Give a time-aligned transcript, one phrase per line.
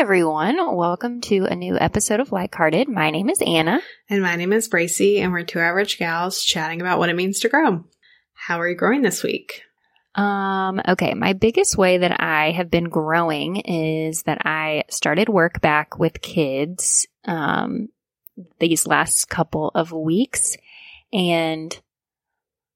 [0.00, 0.56] everyone.
[0.74, 2.88] Welcome to a new episode of Like Hearted.
[2.88, 3.82] My name is Anna.
[4.08, 7.40] And my name is Bracey, and we're two average gals chatting about what it means
[7.40, 7.84] to grow.
[8.32, 9.62] How are you growing this week?
[10.14, 15.60] Um, okay, my biggest way that I have been growing is that I started work
[15.60, 17.90] back with kids um
[18.58, 20.56] these last couple of weeks
[21.12, 21.78] and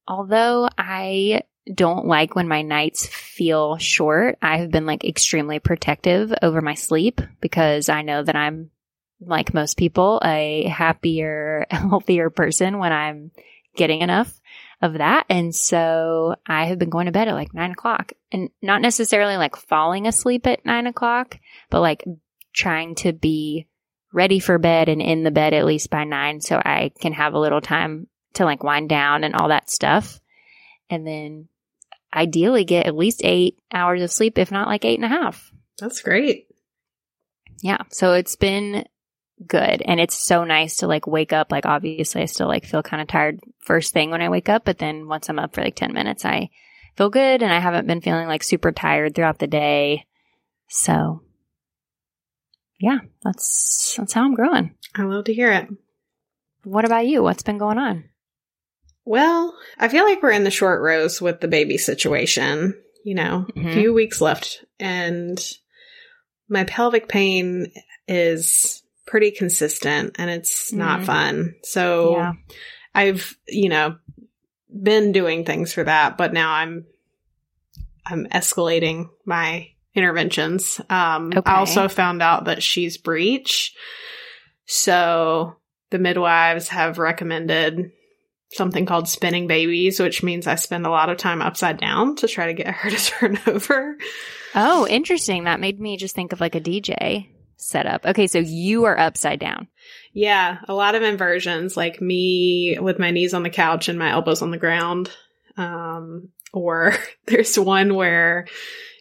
[0.07, 1.41] although I
[1.73, 6.75] don't like when my nights feel short, I have been like extremely protective over my
[6.75, 8.71] sleep because I know that I'm
[9.21, 13.31] like most people a happier, healthier person when I'm
[13.77, 14.33] getting enough
[14.83, 15.25] of that.
[15.31, 19.37] And so I have been going to bed at like nine o'clock and not necessarily
[19.37, 21.39] like falling asleep at nine o'clock,
[21.71, 22.05] but like
[22.53, 23.67] trying to be
[24.13, 27.35] ready for bed and in the bed at least by nine so I can have
[27.35, 30.21] a little time to like wind down and all that stuff.
[30.91, 31.49] And then
[32.15, 35.53] ideally get at least eight hours of sleep, if not like eight and a half.
[35.79, 36.47] That's great.
[37.63, 37.83] Yeah.
[37.91, 38.87] So it's been
[39.47, 39.83] good.
[39.83, 41.51] And it's so nice to like wake up.
[41.51, 44.65] Like obviously I still like feel kind of tired first thing when I wake up,
[44.65, 46.51] but then once I'm up for like 10 minutes, I
[46.97, 50.07] feel good and I haven't been feeling like super tired throughout the day.
[50.69, 51.23] So
[52.79, 54.75] yeah, that's, that's how I'm growing.
[54.95, 55.69] I love to hear it.
[56.65, 57.23] What about you?
[57.23, 58.05] What's been going on?
[59.05, 62.81] Well, I feel like we're in the short rows with the baby situation.
[63.05, 63.71] You know, Mhm.
[63.71, 65.39] a few weeks left, and
[66.49, 67.71] my pelvic pain
[68.09, 71.05] is pretty consistent and it's not Mhm.
[71.07, 71.55] fun.
[71.63, 72.33] So Yeah.
[72.95, 73.97] I've, you know,
[74.83, 76.87] been doing things for that, but now I'm
[78.07, 80.81] I'm escalating my interventions.
[80.91, 81.43] Um Okay.
[81.51, 83.75] I also found out that she's breech.
[84.67, 85.57] So
[85.91, 87.93] the midwives have recommended
[88.55, 92.29] something called spinning babies, which means I spend a lot of time upside down to
[92.29, 93.97] try to get her to turn over.
[94.55, 95.45] Oh, interesting.
[95.45, 98.07] That made me just think of like a DJ setup.
[98.07, 98.27] Okay.
[98.27, 99.69] So you are upside down.
[100.13, 104.11] Yeah, a lot of inversions, like me with my knees on the couch and my
[104.11, 105.11] elbows on the ground.
[105.57, 106.95] Um, or
[107.27, 108.47] there's one where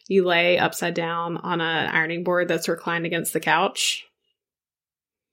[0.08, 4.04] you lay upside down on an ironing board that's reclined against the couch.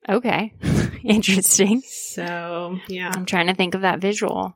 [0.09, 0.53] Okay.
[1.03, 1.81] Interesting.
[1.85, 4.56] So, yeah, I'm trying to think of that visual.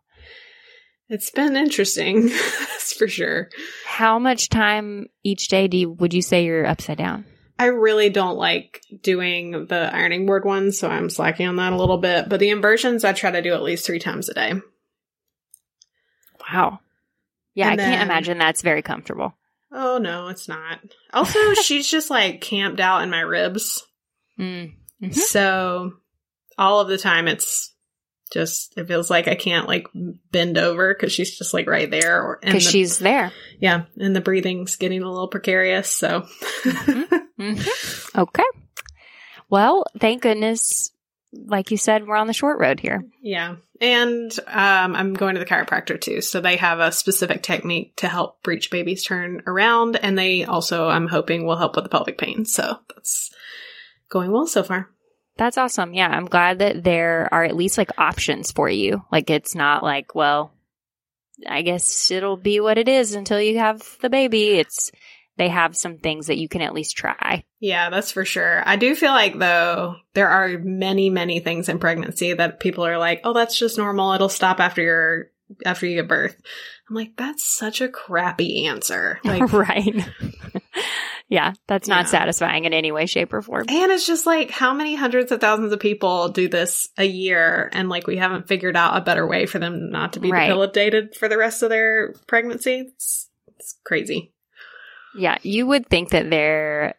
[1.10, 2.28] it's been interesting.
[2.30, 3.50] That's for sure.
[3.86, 7.26] How much time each day do you, would you say you're upside down?
[7.58, 11.78] I really don't like doing the ironing board ones, so I'm slacking on that a
[11.78, 12.28] little bit.
[12.28, 14.54] But the inversions, I try to do at least three times a day.
[16.52, 16.80] Wow.
[17.54, 19.34] Yeah, And I can't imagine that's very comfortable.
[19.72, 20.80] Oh, no, it's not.
[21.14, 23.86] Also, she's just like camped out in my ribs.
[24.40, 24.74] Mm.
[25.02, 25.14] Mhm.
[25.14, 25.94] So
[26.58, 27.74] all of the time it's
[28.34, 29.88] just it feels like I can't like
[30.32, 33.32] bend over because she's just like right there or and Because the- she's there.
[33.60, 36.26] yeah and the breathing's getting a little precarious so
[36.64, 38.16] Mhm.
[38.18, 38.44] Okay.
[39.50, 40.92] Well, thank goodness,
[41.34, 43.04] like you said, we're on the short road here.
[43.22, 47.98] yeah and um, I'm going to the chiropractor too so they have a specific technique
[47.98, 51.90] to help breech babies turn around and they also I'm hoping will help with the
[51.90, 53.32] pelvic pain so that's
[54.16, 54.90] going well so far
[55.38, 55.94] That's awesome.
[55.94, 59.04] Yeah, I'm glad that there are at least like options for you.
[59.12, 60.54] Like it's not like, well,
[61.46, 64.52] I guess it'll be what it is until you have the baby.
[64.52, 64.92] It's
[65.36, 67.44] they have some things that you can at least try.
[67.60, 68.64] Yeah, that's for sure.
[68.66, 72.98] I do feel like though there are many, many things in pregnancy that people are
[72.98, 74.14] like, "Oh, that's just normal.
[74.14, 75.32] It'll stop after your
[75.66, 76.40] after you give birth."
[76.90, 79.20] I'm like, that's such a crappy answer.
[79.26, 80.08] Like, right.
[81.28, 82.12] yeah, that's not Yeah.
[82.12, 83.66] satisfying in any way, shape, or form.
[83.68, 87.70] and it's just like, how many hundreds of thousands of people do this a year,
[87.74, 90.48] and like we haven't figured out a better way for them not to be Right.
[90.48, 92.92] debilitated for the rest of their pregnancy?
[92.94, 94.34] It's, it's crazy.
[95.18, 96.96] Yeah, you would think that there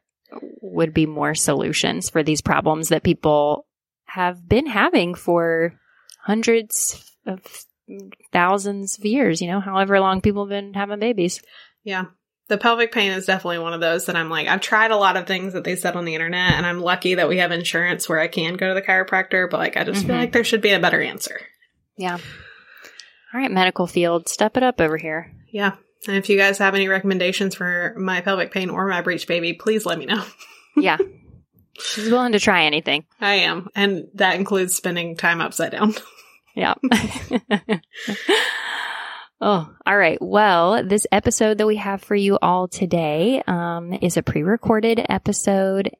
[0.61, 3.67] would be more solutions for these problems that people
[4.07, 5.79] have been having for
[6.25, 7.41] hundreds of
[8.33, 11.43] thousands of years, you know, however long people have been having babies.
[11.85, 12.07] Yeah.
[12.49, 15.17] The pelvic pain is definitely one of those that I'm like, I've tried a lot
[15.17, 18.09] of things that they said on the internet, and I'm lucky that we have insurance
[18.09, 20.19] where I can go to the chiropractor, but like, I just feel Mhm.
[20.21, 21.41] like there should be a better answer.
[21.97, 22.15] Yeah.
[23.35, 25.33] All right, medical field, step it up over here.
[25.51, 25.73] Yeah.
[26.07, 29.53] And if you guys have any recommendations for my pelvic pain or my breech baby,
[29.55, 30.23] please let me know.
[30.79, 30.99] Yeah.
[31.81, 33.07] She's willing to try anything.
[33.19, 33.69] I am.
[33.75, 35.95] And that includes spending time upside down.
[36.55, 36.75] Yeah.
[39.41, 40.19] oh, all right.
[40.21, 45.05] Well, this episode that we have for you all today um, is a pre recorded
[45.09, 45.91] episode.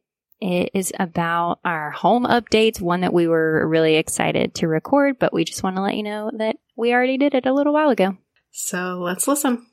[0.41, 5.33] It is about our home updates, one that we were really excited to record, but
[5.33, 7.89] we just want to let you know that we already did it a little while
[7.89, 8.19] ago.
[8.51, 9.67] So let's listen.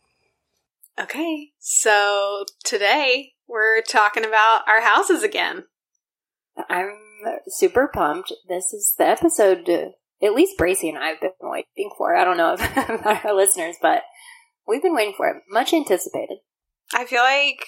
[1.00, 1.52] Okay.
[1.60, 5.66] So today We're talking about our houses again.
[6.70, 6.98] I'm
[7.48, 8.34] super pumped.
[8.48, 9.90] This is the episode uh,
[10.24, 12.16] at least Bracey and I have been waiting for.
[12.16, 12.54] I don't know
[12.94, 14.04] about our listeners, but
[14.68, 15.44] we've been waiting for it.
[15.50, 16.38] Much anticipated.
[16.94, 17.66] I feel like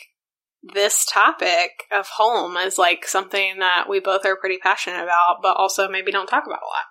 [0.74, 5.58] this topic of home is like something that we both are pretty passionate about, but
[5.58, 6.86] also maybe don't talk about a lot.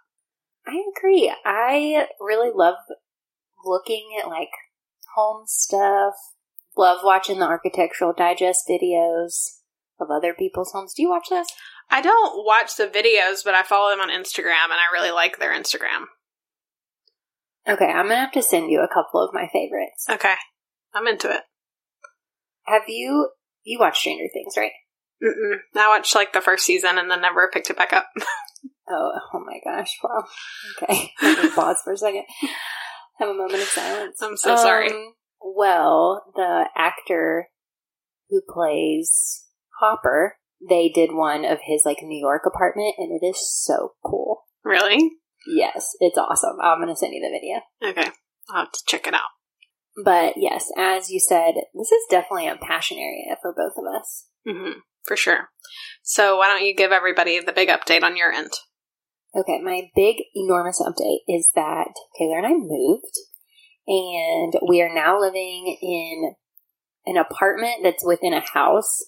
[0.66, 1.32] I agree.
[1.44, 2.76] I really love
[3.64, 4.50] looking at like
[5.14, 6.14] home stuff.
[6.76, 9.60] Love watching the architectural digest videos
[10.00, 10.92] of other people's homes.
[10.94, 11.46] Do you watch those?
[11.90, 15.38] I don't watch the videos, but I follow them on Instagram and I really like
[15.38, 16.06] their Instagram.
[17.66, 20.06] Okay, I'm gonna have to send you a couple of my favorites.
[20.10, 20.34] Okay.
[20.94, 21.42] I'm into it.
[22.64, 23.30] Have you
[23.62, 24.72] you watched Stranger Things, right?
[25.22, 25.58] Mm-mm.
[25.76, 28.06] I watched like the first season and then never picked it back up.
[28.88, 29.98] oh, oh my gosh!
[30.02, 30.24] Wow.
[30.82, 31.10] Okay,
[31.54, 32.24] pause for a second.
[33.18, 34.20] Have a moment of silence.
[34.22, 34.90] I'm so sorry.
[34.90, 37.48] Um, well, the actor
[38.28, 39.44] who plays
[39.80, 40.36] Hopper,
[40.68, 44.44] they did one of his like New York apartment, and it is so cool.
[44.64, 45.10] Really?
[45.46, 46.56] Yes, it's awesome.
[46.62, 47.92] I'm gonna send you the video.
[47.92, 48.10] Okay,
[48.50, 49.20] I'll have to check it out.
[50.02, 54.26] But yes, as you said, this is definitely a passion area for both of us.
[54.46, 55.50] Mm-hmm, for sure.
[56.02, 58.50] So why don't you give everybody the big update on your end?
[59.36, 63.18] Okay, my big, enormous update is that Taylor and I moved,
[63.86, 66.34] and we are now living in
[67.06, 69.04] an apartment that's within a house,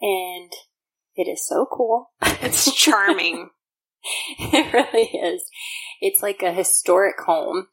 [0.00, 0.50] and
[1.16, 2.10] it is so cool.
[2.42, 3.48] It's charming.
[4.38, 5.42] it really is.
[6.00, 7.68] It's like a historic home,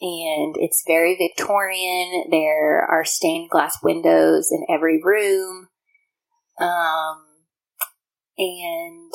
[0.00, 2.24] and it's very Victorian.
[2.30, 5.68] There are stained glass windows in every room.
[6.60, 7.24] Um,
[8.36, 9.12] and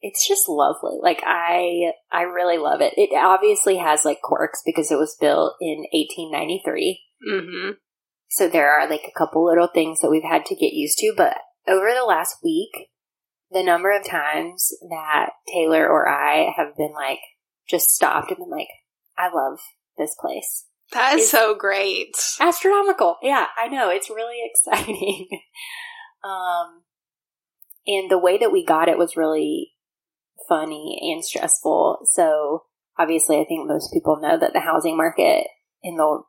[0.00, 0.98] it's just lovely.
[1.00, 2.94] Like I, I really love it.
[2.96, 7.00] It obviously has like quirks because it was built in 1893.
[7.28, 7.70] Mm-hmm.
[8.28, 11.14] So there are like a couple little things that we've had to get used to,
[11.16, 11.36] but
[11.68, 12.88] over the last week,
[13.50, 17.20] the number of times that Taylor or I have been like,
[17.68, 18.68] just stopped and been like,
[19.16, 19.58] I love
[19.98, 20.66] this place.
[20.92, 22.14] That is so great.
[22.40, 23.16] Astronomical.
[23.22, 23.88] Yeah, I know.
[23.90, 25.28] It's really exciting.
[26.24, 26.82] um,
[27.86, 29.72] and the way that we got it was really
[30.48, 32.06] funny and stressful.
[32.10, 32.64] So
[32.98, 35.46] obviously, I think most people know that the housing market
[35.82, 36.22] in the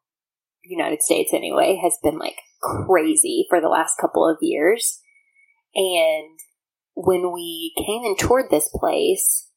[0.63, 4.99] United States, anyway, has been like crazy for the last couple of years.
[5.75, 6.39] And
[6.95, 9.49] when we came and toured this place,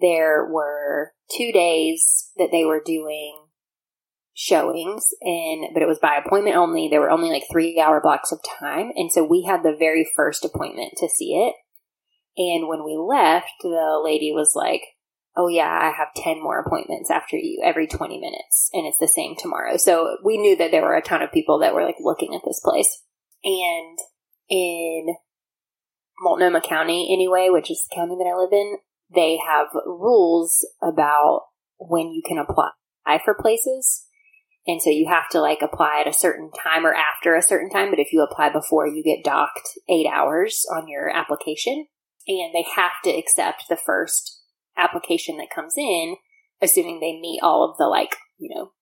[0.00, 3.44] there were two days that they were doing
[4.40, 8.30] showings and but it was by appointment only there were only like three hour blocks
[8.30, 11.56] of time and so we had the very first appointment to see it
[12.38, 14.82] and when we left, the lady was like,
[15.36, 19.06] Oh, yeah, I have 10 more appointments after you every 20 minutes, and it's the
[19.06, 19.76] same tomorrow.
[19.76, 22.40] So we knew that there were a ton of people that were like looking at
[22.44, 23.02] this place.
[23.44, 23.98] And
[24.48, 25.14] in
[26.20, 28.78] Multnomah County, anyway, which is the county that I live in,
[29.14, 31.46] they have rules about
[31.78, 32.70] when you can apply
[33.24, 34.04] for places.
[34.66, 37.70] And so you have to like apply at a certain time or after a certain
[37.70, 37.90] time.
[37.90, 41.86] But if you apply before, you get docked eight hours on your application
[42.26, 44.42] and they have to accept the first
[44.76, 46.16] application that comes in,
[46.60, 48.72] assuming they meet all of the like, you know,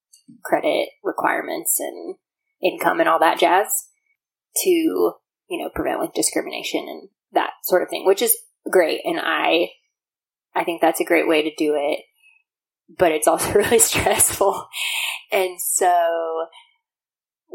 [0.45, 2.17] credit requirements and
[2.61, 3.69] income and all that jazz
[4.57, 5.13] to, you
[5.51, 8.37] know, prevent like discrimination and that sort of thing, which is
[8.71, 9.01] great.
[9.05, 9.71] And I,
[10.55, 12.01] I think that's a great way to do it,
[12.99, 14.67] but it's also really stressful.
[15.31, 16.47] And so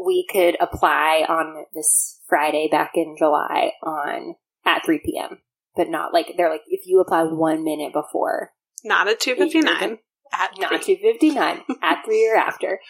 [0.02, 4.34] we could apply on this Friday back in July on
[4.64, 5.38] at 3 p.m
[5.76, 8.52] but not like they're like if you apply one minute before,
[8.84, 9.98] not at two fifty nine,
[10.32, 12.80] at not two fifty nine at three or after.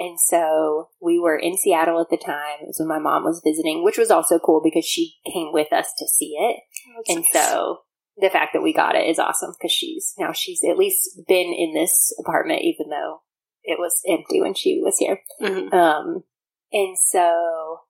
[0.00, 2.62] And so we were in Seattle at the time.
[2.62, 5.70] It was when my mom was visiting, which was also cool because she came with
[5.74, 6.60] us to see it.
[7.06, 7.44] and nice.
[7.44, 7.80] so
[8.16, 11.52] the fact that we got it is awesome because she's now she's at least been
[11.52, 13.20] in this apartment even though
[13.62, 15.20] it was empty when she was here.
[15.42, 15.74] Mm-hmm.
[15.74, 16.24] Um,
[16.72, 17.80] and so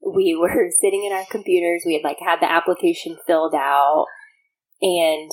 [0.00, 1.82] we were sitting in our computers.
[1.84, 4.06] We had like had the application filled out
[4.80, 5.30] and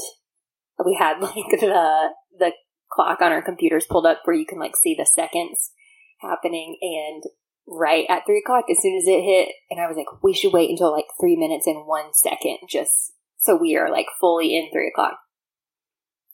[0.85, 2.51] we had like the, the
[2.91, 5.71] clock on our computers pulled up where you can like see the seconds
[6.23, 6.77] happening.
[6.81, 7.23] And
[7.67, 10.53] right at three o'clock, as soon as it hit, and I was like, we should
[10.53, 14.69] wait until like three minutes and one second just so we are like fully in
[14.71, 15.19] three o'clock.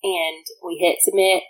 [0.03, 1.43] And we hit submit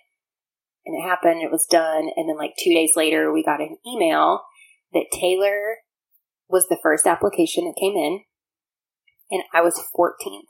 [0.85, 1.43] and it happened.
[1.43, 2.09] It was done.
[2.15, 4.41] And then like two days later, we got an email
[4.93, 5.77] that Taylor
[6.47, 8.21] was the first application that came in,
[9.29, 10.41] and I was 14th.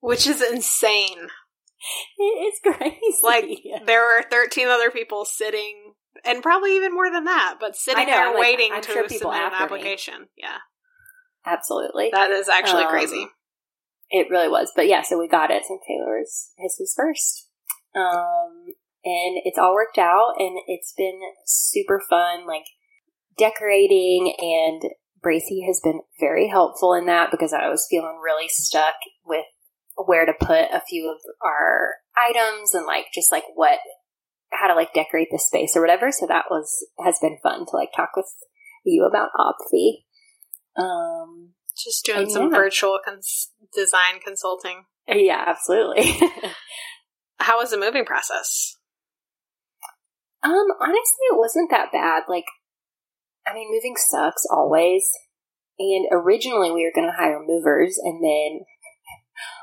[0.00, 1.28] Which is insane.
[2.18, 3.00] It's crazy.
[3.22, 8.06] Like, there were 13 other people sitting, and probably even more than that, but sitting
[8.06, 10.20] know, there like, waiting I'm to sure submit an application.
[10.20, 10.26] Me.
[10.38, 10.58] Yeah.
[11.46, 12.10] Absolutely.
[12.12, 13.26] That is actually Um, crazy.
[14.10, 14.72] It really was.
[14.74, 15.62] But yeah, so we got it.
[15.66, 17.48] So Taylor's his was first.
[17.94, 18.66] Um
[19.02, 22.64] and it's all worked out and it's been super fun, like
[23.38, 24.82] decorating and
[25.24, 29.44] Bracey has been very helpful in that because I was feeling really stuck with
[29.96, 33.78] where to put a few of our items and like just like what
[34.52, 36.10] how to like decorate the space or whatever.
[36.12, 38.26] So that was has been fun to like talk with
[38.84, 40.04] you about Opfi.
[40.76, 42.58] Um Just doing some yeah.
[42.58, 44.84] virtual cons- design consulting.
[45.08, 46.12] yeah, absolutely.
[47.40, 48.76] How was the moving process?
[50.42, 52.24] Um, honestly, it wasn't that bad.
[52.28, 52.44] Like,
[53.46, 55.10] I mean, moving sucks always.
[55.78, 58.60] And originally we were going to hire movers, and then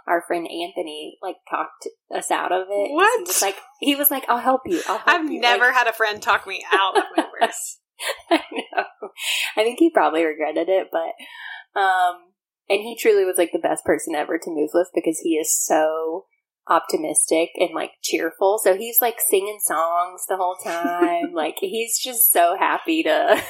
[0.07, 2.91] our friend Anthony like talked us out of it.
[2.91, 3.19] What?
[3.19, 4.81] He was like, he was like, "I'll help you.
[4.87, 7.79] I'll help I've you." never Like, had a friend talk me out of movers.
[8.29, 9.09] I know.
[9.55, 12.17] I think he probably regretted it, but um,
[12.69, 15.57] and he truly was like the best person ever to move with because he is
[15.57, 16.25] so
[16.69, 18.59] optimistic and like cheerful.
[18.61, 21.31] So he's like singing songs the whole time.
[21.33, 23.41] like he's just so happy to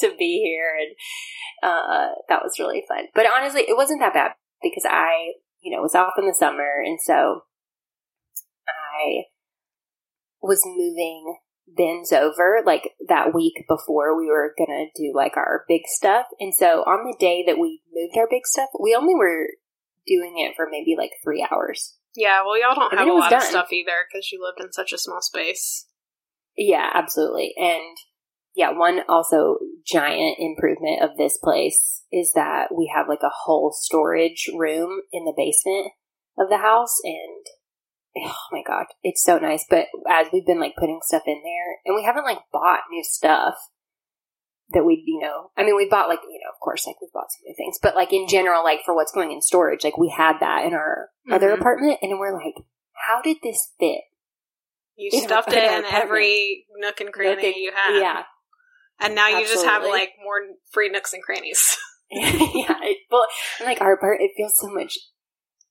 [0.00, 3.06] to be here, and uh, that was really fun.
[3.14, 4.32] But honestly, it wasn't that bad
[4.62, 7.42] because I, you know, was off in the summer, and so
[8.68, 9.24] I
[10.40, 11.36] was moving
[11.74, 16.26] bins over like that week before we were gonna do like our big stuff.
[16.40, 19.46] And so on the day that we moved our big stuff, we only were
[20.06, 21.96] doing it for maybe like three hours.
[22.14, 24.72] Yeah, well, y'all don't And have a lot of stuff either because you lived in
[24.72, 25.86] such a small space.
[26.56, 27.54] Yeah, absolutely.
[27.56, 27.96] And
[28.54, 33.72] yeah, one also giant improvement of this place is that we have like a whole
[33.74, 35.92] storage room in the basement
[36.38, 37.46] of the house and
[38.26, 39.64] oh my god, it's so nice.
[39.68, 43.02] But as we've been like putting stuff in there and we haven't like bought new
[43.02, 43.54] stuff
[44.74, 47.12] that we, you know, I mean, we bought like, you know, of course, like we've
[47.12, 49.98] bought some new things, but like in general, like for what's going in storage, like
[49.98, 51.58] we had that in our other Mhm.
[51.60, 52.54] apartment and we're like,
[53.08, 54.02] how did this fit?
[54.96, 55.94] You stuffed it in apartment.
[55.94, 57.98] every nook and cranny Nook and- you had.
[57.98, 58.22] Yeah.
[59.02, 60.38] And now you just have like more
[60.72, 61.76] free nooks and crannies.
[62.10, 63.26] yeah, it, well,
[63.58, 64.98] and like our part, it feels so much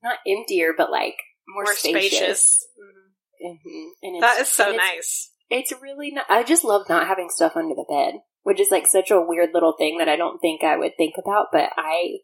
[0.03, 1.15] not emptier, but like
[1.47, 2.17] more, more spacious.
[2.17, 2.67] spacious.
[3.43, 3.57] Mhm.
[3.61, 5.31] hmm And That is so and it's- nice.
[5.53, 6.11] It's really.
[6.11, 9.19] Not, I just love not having stuff under the bed, which is like such a
[9.21, 12.19] weird little thing that I don't think I would think about, but I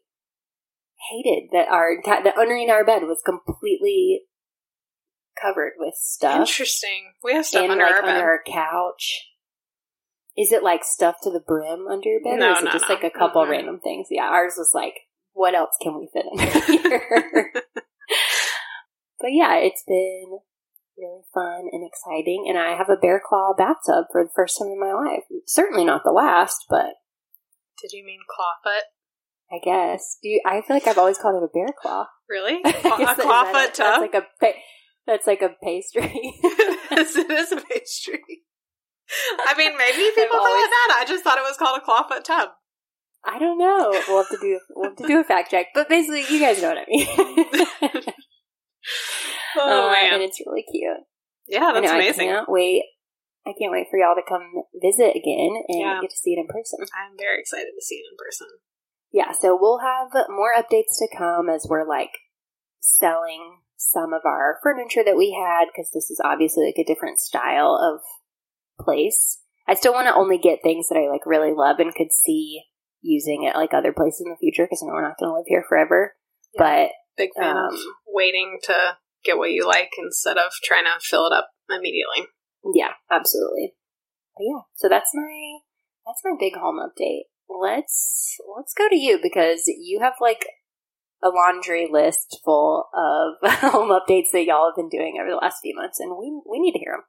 [1.10, 4.22] hated that our the underneath our bed was completely
[5.40, 7.12] covered with stuff Interesting.
[7.22, 8.10] We have stuff and under like our bed.
[8.16, 9.27] under our couch.
[10.38, 12.70] Is it like stuffed to the brim under your bed, No, or is it no,
[12.72, 12.94] just no.
[12.94, 13.50] like a couple Mhm.
[13.50, 14.06] random things?
[14.10, 14.94] Yeah, ours was like,
[15.32, 16.38] what else can we fit in
[16.82, 17.52] here?
[19.20, 20.38] but yeah, it's been
[20.96, 24.68] really fun and exciting, and I have a bear claw bathtub for the first time
[24.68, 25.24] in my life.
[25.46, 26.94] Certainly not the last, but
[27.80, 28.82] Did you mean clawfoot?
[29.50, 30.18] I guess.
[30.22, 32.06] Do you, I feel like I've always called it a bear claw.
[32.28, 32.60] Really?
[32.64, 34.00] A guess that- is that clawfoot That's tub?
[34.02, 34.26] like a
[35.06, 36.12] that's like a pastry.
[36.90, 38.20] It is a pastry.
[39.46, 40.98] I mean, maybe people call always- it that.
[41.00, 42.50] I just thought it was called a clawfoot tub.
[43.24, 43.90] I don't know.
[44.08, 46.62] We'll have to do we'll have to do a fact check, but basically, you guys
[46.62, 48.04] know what I mean.
[49.56, 51.02] Oh Uh, man, and it's really cute.
[51.48, 52.28] yeah, I that's know, amazing.
[52.30, 52.84] I can't wait.
[53.46, 54.44] I can't wait for y'all to come
[54.80, 55.98] visit again and Yeah.
[56.00, 56.80] get to see it in person.
[56.94, 58.46] I'm very excited to see it in person.
[59.10, 62.12] Yeah, so we'll have more updates to come as we're like
[62.80, 67.18] selling some of our furniture that we had because this is obviously like a different
[67.18, 68.00] style of
[68.80, 69.38] place.
[69.66, 72.62] I still want to only get things that I like really love and could see
[73.02, 75.36] using at like other places in the future because I know we're not going to
[75.36, 76.14] live here forever.
[76.56, 81.00] But Big fan of Um, waiting to get what you like instead of trying to
[81.00, 82.28] fill it up immediately.
[82.74, 83.74] Yeah, absolutely.
[84.36, 85.58] But yeah, so that's my
[86.06, 87.24] that's my big home update.
[87.48, 90.46] Let's let's go to you because you have like
[91.22, 95.58] a laundry list full of home updates that y'all have been doing over the last
[95.62, 97.04] few months, and we we need to hear them.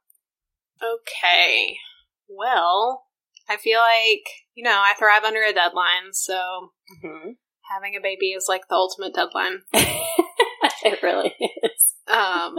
[0.82, 1.76] Okay.
[2.28, 3.04] Well,
[3.48, 6.70] I feel like, you know, I thrive under a deadline, so
[7.04, 7.30] Mm-hmm.
[7.72, 9.60] having a baby is like the ultimate deadline.
[9.72, 11.94] it really is.
[12.08, 12.56] Um,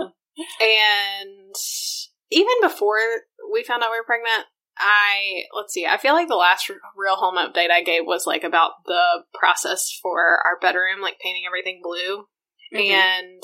[0.61, 1.55] and
[2.31, 2.97] even before
[3.51, 4.45] we found out we were pregnant,
[4.77, 5.85] I let's see.
[5.85, 9.23] I feel like the last r- real home update I gave was like about the
[9.33, 12.25] process for our bedroom, like painting everything blue.
[12.73, 12.91] Mm-hmm.
[12.91, 13.43] And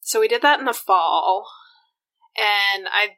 [0.00, 1.46] so we did that in the fall,
[2.36, 3.16] and I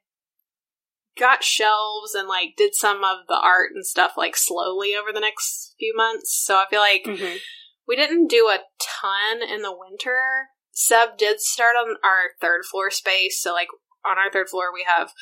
[1.18, 5.20] got shelves and like did some of the art and stuff like slowly over the
[5.20, 6.40] next few months.
[6.44, 7.40] So I feel like Mhm.
[7.86, 10.48] we didn't do a ton in the winter.
[10.70, 13.42] Seb did start on our third floor space.
[13.42, 13.68] So, like,
[14.04, 15.12] on our third floor, we have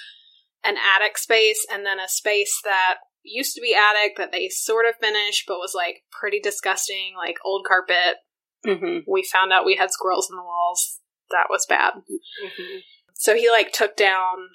[0.63, 4.87] an attic space and then a space that used to be attic that they sort
[4.87, 8.19] of finished, but was like pretty disgusting, like old carpet.
[8.67, 9.11] Mm-hmm.
[9.11, 11.01] We found out we had squirrels in the walls.
[11.31, 11.95] That was bad.
[11.95, 12.79] Mm-hmm.
[13.15, 14.51] So he like took down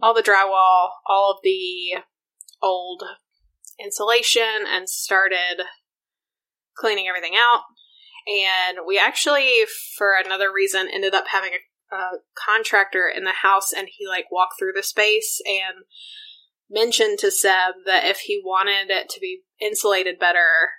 [0.00, 2.02] all the drywall, all of the
[2.62, 3.02] old
[3.78, 5.64] insulation, and started
[6.76, 7.62] cleaning everything out.
[8.26, 9.62] And we actually,
[9.96, 14.30] for another reason, ended up having a, a contractor in the house, and he like
[14.30, 15.84] walked through the space and
[16.70, 20.70] mentioned to Seb that if he wanted it to be insulated better,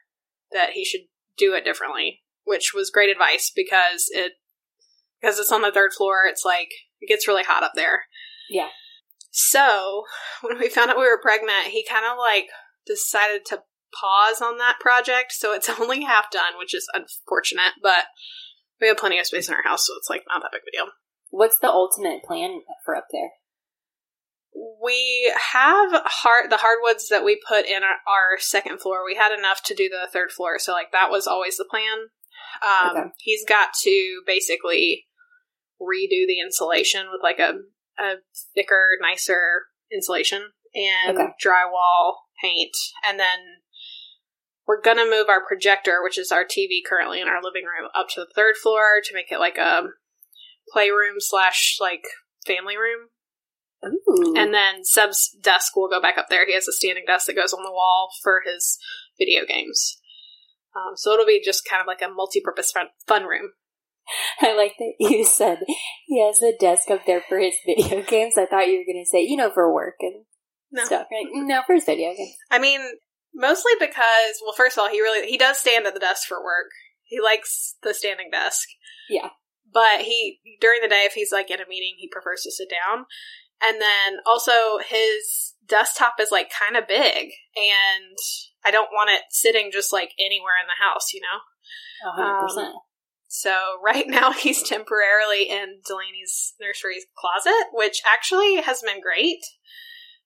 [0.52, 1.02] that he should
[1.38, 4.34] do it differently, which was great advice because it
[5.22, 8.06] because it's on the third floor, it's like it gets really hot up there.
[8.50, 8.68] Yeah.
[9.34, 10.04] So
[10.42, 12.46] when we found out we were pregnant, he kind of like
[12.86, 13.64] decided to
[14.00, 15.34] pause on that project.
[15.34, 18.06] So it's only half done, which is unfortunate, but
[18.80, 20.68] we have plenty of space in our house, so it's like not that big of
[20.68, 20.92] a deal.
[21.30, 23.30] What's the ultimate plan for up there?
[24.84, 29.04] We have hard the hardwoods that we put in our, our second floor.
[29.04, 32.10] We had enough to do the third floor, so like that was always the plan.
[32.62, 33.10] Um, Okay.
[33.20, 35.06] He's got to basically
[35.82, 37.54] redo the insulation with like a,
[38.00, 38.16] a
[38.56, 41.34] thicker, nicer insulation and Okay.
[41.44, 43.62] drywall paint, and then
[44.66, 48.10] we're gonna move our projector, which is our TV currently in our living room, up
[48.10, 49.90] to the third floor to make it like a
[50.70, 52.04] playroom slash like
[52.46, 53.10] family room.
[53.86, 54.34] Ooh.
[54.38, 56.46] And then Seb's desk will go back up there.
[56.46, 58.80] He has a standing desk that goes on the wall for his
[59.18, 60.00] video games.
[60.76, 63.52] Um, so it'll be just kind of like a multi-purpose fun, fun room.
[64.42, 65.60] I like that you said
[66.06, 68.36] he has a desk up there for his video games.
[68.38, 70.26] I thought you were going to say, you know, for work and
[70.72, 70.84] No.
[70.86, 71.08] stuff.
[71.12, 71.26] Right?
[71.32, 72.36] No, for his video games.
[72.52, 72.82] I mean,
[73.34, 76.44] mostly because, well, first of all, he really he does stand at the desk for
[76.44, 76.68] work.
[77.04, 78.68] He likes the standing desk.
[79.10, 79.30] Yeah.
[79.74, 82.70] But he during the day, if he's like in a meeting, he prefers to sit
[82.70, 83.06] down.
[83.66, 88.18] And then also his desktop is like kind of big, and
[88.66, 92.10] I don't want it sitting just like anywhere in the house, you know.
[92.10, 92.76] A hundred percent.
[93.36, 99.40] So right now he's temporarily in Delaney's nursery's closet, which actually has been great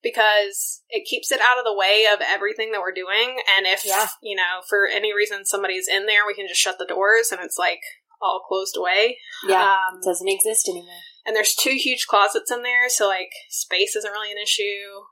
[0.04, 3.38] because it keeps it out of the way of everything that we're doing.
[3.58, 4.08] And if, Yeah.
[4.22, 7.42] you know, for any reason somebody's in there, we can just shut the doors and
[7.42, 7.80] it's like
[8.22, 9.18] all closed away.
[9.48, 9.64] Yeah.
[9.92, 11.00] Um, doesn't exist anymore.
[11.26, 15.04] and there's two huge closets in there, so like space isn't really an issue.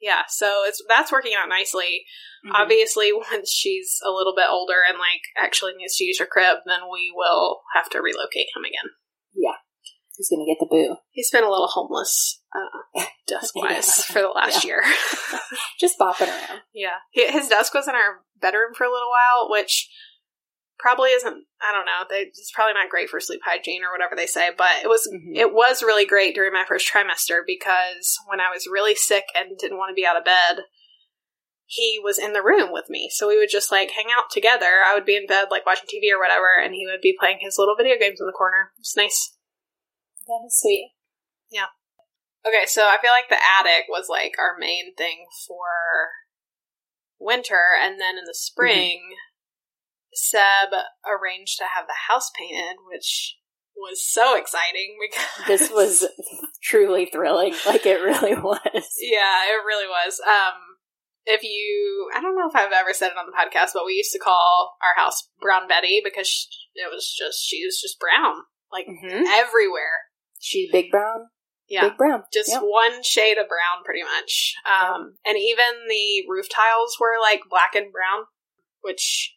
[0.00, 2.04] Yeah, so it's that's working out nicely.
[2.46, 2.52] Mhm.
[2.54, 6.58] Obviously, once she's a little bit older and like actually needs to use her crib,
[6.66, 8.90] then we will have to relocate him again.
[9.34, 9.56] Yeah.
[10.16, 10.96] He's going to get the boo.
[11.12, 14.82] He's been a little homeless, uh, desk wise, for the last year.
[15.78, 16.62] Just bopping around.
[16.74, 19.88] yeah, his desk was in our bedroom for a little while, which
[20.78, 21.44] probably isn't.
[21.60, 22.04] I don't know.
[22.08, 25.08] They, it's probably not great for sleep hygiene or whatever they say, but it was
[25.12, 25.36] Mhm.
[25.36, 29.58] it was really great during my first trimester because when I was really sick and
[29.58, 30.64] didn't want to be out of bed,
[31.66, 33.10] he was in the room with me.
[33.12, 34.80] So we would just like hang out together.
[34.86, 37.38] I would be in bed like watching TV or whatever, and he would be playing
[37.40, 38.72] his little video games in the corner.
[38.78, 39.36] It's nice.
[40.26, 40.94] That is sweet.
[41.50, 41.66] Yeah.
[42.46, 45.66] Okay, so I feel like the attic was like our main thing for
[47.18, 49.00] winter, and then in the spring,
[50.14, 50.70] Seb
[51.06, 53.36] arranged to have the house painted, which
[53.76, 56.06] was so exciting because This was
[56.62, 57.54] truly thrilling.
[57.66, 58.62] Like it really was.
[58.98, 60.20] yeah, it really was.
[60.26, 60.54] Um,
[61.26, 63.92] if you, I don't know if I've ever said it on the podcast, but we
[63.94, 67.98] used to call our house Brown Betty because sh it was just she was just
[68.00, 68.36] brown,
[68.72, 69.26] like Mm-hmm.
[69.26, 69.98] everywhere.
[70.40, 71.26] She's big brown.
[71.68, 72.22] Yeah, Big brown.
[72.32, 72.62] just Yep.
[72.64, 77.74] one shade of brown pretty much um and even the roof tiles were like black
[77.74, 78.24] and brown
[78.80, 79.34] which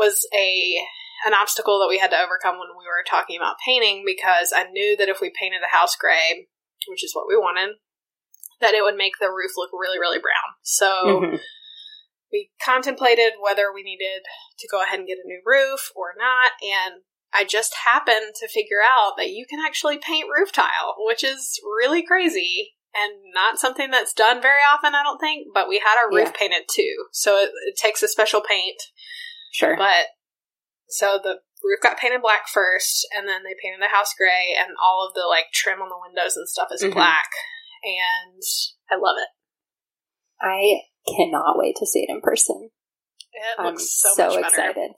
[0.00, 0.80] was a
[1.26, 4.64] an obstacle that we had to overcome when we were talking about painting because i
[4.72, 6.48] knew that if we painted the house gray
[6.88, 7.76] which is what we wanted
[8.60, 11.40] that it would make the roof look really really brown so Mhm.
[12.32, 14.22] we contemplated whether we needed
[14.58, 18.48] to go ahead and get a new roof or not and i just happened to
[18.48, 23.58] figure out that you can actually paint roof tile which is really crazy and not
[23.58, 26.38] something that's done very often i don't think but we had our roof Yeah.
[26.40, 28.80] painted too so it, it takes a special paint
[29.50, 29.76] Sure.
[29.76, 30.06] but
[30.88, 34.70] so the roof got painted black first and then they painted the house gray and
[34.82, 36.94] all of the like trim on the windows and stuff is Mhm.
[36.94, 37.28] black
[37.84, 38.42] and
[38.90, 39.28] i love it
[40.42, 42.70] I cannot wait to see it in person.
[43.32, 44.92] it I'm looks so, so, much better excited.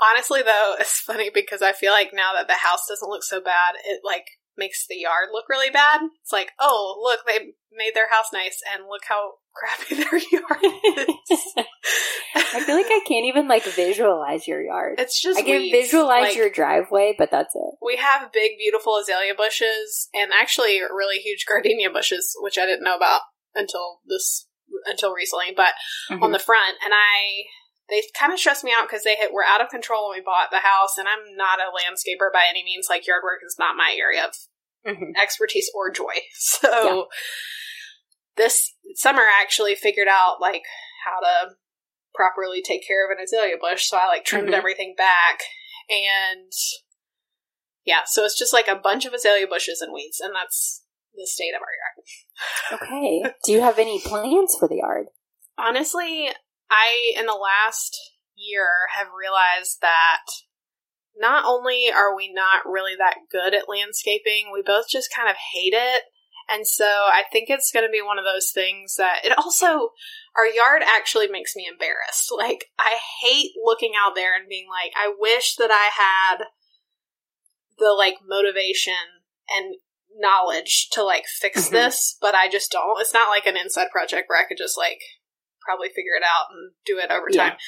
[0.00, 3.40] Honestly, though, it's funny because I feel like now that the house doesn't look so
[3.40, 6.00] bad, it like makes the yard look really bad.
[6.22, 11.08] It's like, oh, look, they made their house nice, and look how crappy their yard
[11.30, 11.54] is.
[12.54, 14.96] I feel like I can't even like visualize your yard.
[14.98, 15.72] it's just I can weeds.
[15.72, 17.74] visualize Like, your driveway, but that's it.
[17.82, 22.84] We have big, beautiful azalea bushes, and actually really huge gardenia bushes, which I didn't
[22.84, 23.22] know about
[23.54, 24.46] until this
[24.86, 25.74] until recently, but
[26.10, 26.22] Mhm.
[26.22, 27.44] on the front, and I
[27.92, 30.24] they kind of stressed me out because they hit, were out of control when we
[30.24, 32.86] bought the house, and I'm not a landscaper by any means.
[32.88, 34.34] Like yard work is not my area of
[34.84, 35.12] Mhm.
[35.16, 36.14] expertise or joy.
[36.34, 37.08] So
[38.36, 40.62] this summer I actually figured out like
[41.04, 41.54] how to
[42.14, 43.86] properly take care of an azalea bush.
[43.86, 44.54] So I like trimmed Mhm.
[44.56, 45.40] everything back
[45.88, 46.50] and
[47.84, 50.82] yeah, so it's just like a bunch of azalea bushes and weeds and that's
[51.14, 52.82] the state of our yard.
[52.82, 53.34] Okay.
[53.44, 55.06] Do you have any plans for the yard?
[55.58, 56.30] Honestly,
[56.72, 57.98] I in the last
[58.34, 60.24] year have realized that
[61.14, 65.36] not only are we not really that good at landscaping, we both just kind of
[65.52, 66.04] hate it.
[66.48, 69.90] And so I think it's going to be one of those things that it also,
[70.36, 72.32] our yard actually makes me embarrassed.
[72.36, 76.46] Like, I hate looking out there and being like, I wish that I had
[77.78, 79.76] the like motivation and
[80.16, 81.72] knowledge to like fix Mhm.
[81.72, 83.00] this, but I just don't.
[83.00, 85.00] It's not like an inside project where I could just like
[85.64, 87.50] probably figure it out and do it over Yeah.
[87.50, 87.58] time.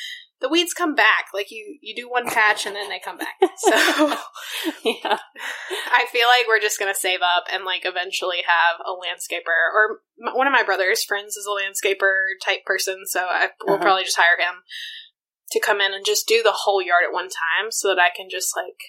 [0.40, 1.26] The weeds come back.
[1.32, 3.34] Like you, you do one patch and then they come back.
[3.56, 3.70] So
[4.84, 5.18] yeah.
[5.90, 10.00] I feel like we're just gonna save up and like eventually have a landscaper or
[10.20, 13.82] m- one of my brother's friends is a landscaper type person, so I will Uh-huh.
[13.82, 14.62] probably just hire him
[15.52, 18.10] to come in and just do the whole yard at one time, so that I
[18.14, 18.80] can just like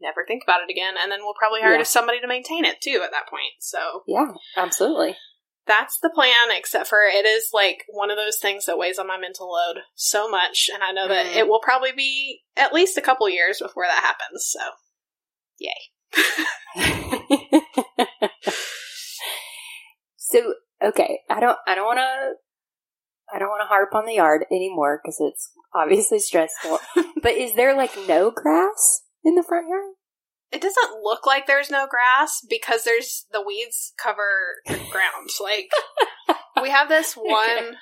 [0.00, 1.82] never think about it again, and then we'll probably hire Yeah.
[1.84, 3.54] somebody to maintain it too at that point.
[3.60, 5.16] So Yeah, absolutely.
[5.66, 9.06] That's the plan, except for it is like one of those things that weighs on
[9.06, 11.36] my mental load so much, and I know that Mm.
[11.36, 14.50] it will probably be at least a couple years before that happens.
[14.50, 14.60] So
[15.58, 15.72] yay.
[20.16, 22.32] so okay, I don't I don't want to
[23.34, 26.78] I don't want to harp on the yard anymore because it's obviously stressful.
[27.22, 29.94] but is there like no grass in the front yard?
[30.52, 35.30] It doesn't look like there's no grass because there's the weeds cover the ground.
[35.40, 35.70] Like
[36.62, 37.76] we have this one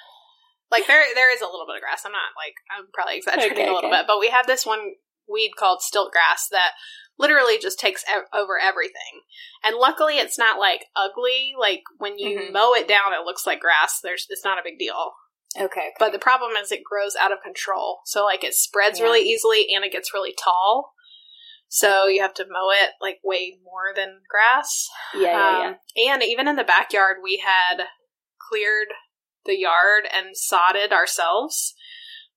[0.70, 2.02] like there there is a little bit of grass.
[2.06, 4.00] I'm not like I'm probably exaggerating Okay, a little okay.
[4.00, 4.94] bit, but we have this one
[5.28, 6.70] weed called stilt grass that
[7.18, 9.22] literally just takes ev- over everything.
[9.64, 11.52] And luckily it's not like ugly.
[11.58, 12.52] Like when you Mhm.
[12.52, 14.00] mow it down it looks like grass.
[14.02, 15.12] There's it's not a big deal.
[15.60, 18.00] Okay, But the problem is it grows out of control.
[18.04, 19.06] So like it spreads Yeah.
[19.06, 20.94] really easily and it gets really tall.
[21.72, 24.88] So you have to mow it like way more than grass.
[25.14, 25.68] yeah, yeah, yeah.
[25.68, 27.84] Um, and even in the backyard, we had
[28.48, 28.88] cleared
[29.46, 31.72] the yard and sodded ourselves,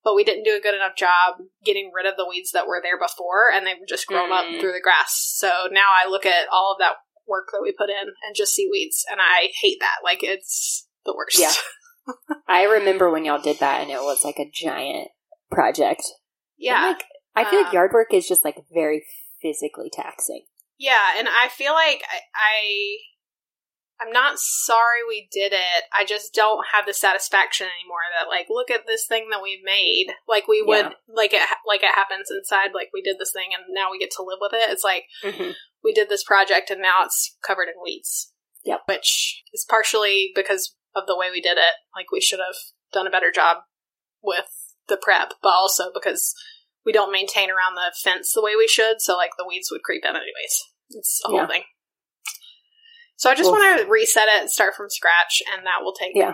[0.03, 2.79] but we didn't do a good enough job getting rid of the weeds that were
[2.81, 4.33] there before, and they've just grown Mm.
[4.55, 5.33] up through the grass.
[5.35, 6.93] So now I look at all of that
[7.27, 9.97] work that we put in and just see weeds, and I hate that.
[10.03, 11.39] Like it's the worst.
[11.39, 11.51] Yeah.
[12.47, 15.07] I remember when y'all did that, and it was like a giant
[15.49, 16.03] project.
[16.55, 16.89] yeah.
[16.89, 19.03] And, like I feel like Um, yard work is just like very
[19.43, 20.45] physically taxing.
[20.79, 22.97] Yeah, and I feel like I, I
[24.01, 25.83] I'm not sorry we did it.
[25.97, 29.61] I just don't have the satisfaction anymore that like look at this thing that we
[29.63, 30.07] made.
[30.27, 30.91] Like we would Yeah.
[31.07, 34.11] like it like it happens inside like we did this thing and now we get
[34.17, 34.71] to live with it.
[34.71, 35.51] It's like Mm-hmm.
[35.83, 38.31] we did this project and now it's covered in weeds.
[38.65, 38.81] Yep.
[38.87, 41.75] Which is partially because of the way we did it.
[41.95, 42.55] Like we should have
[42.91, 43.57] done a better job
[44.21, 44.49] with
[44.87, 46.33] the prep, but also because
[46.85, 49.83] we don't maintain around the fence the way we should, so like the weeds would
[49.83, 50.63] creep in anyways.
[50.89, 51.47] It's a whole Yeah.
[51.47, 51.63] thing.
[53.15, 53.53] So I just Oof.
[53.57, 56.33] want to reset it and start from scratch, and that will take Yeah.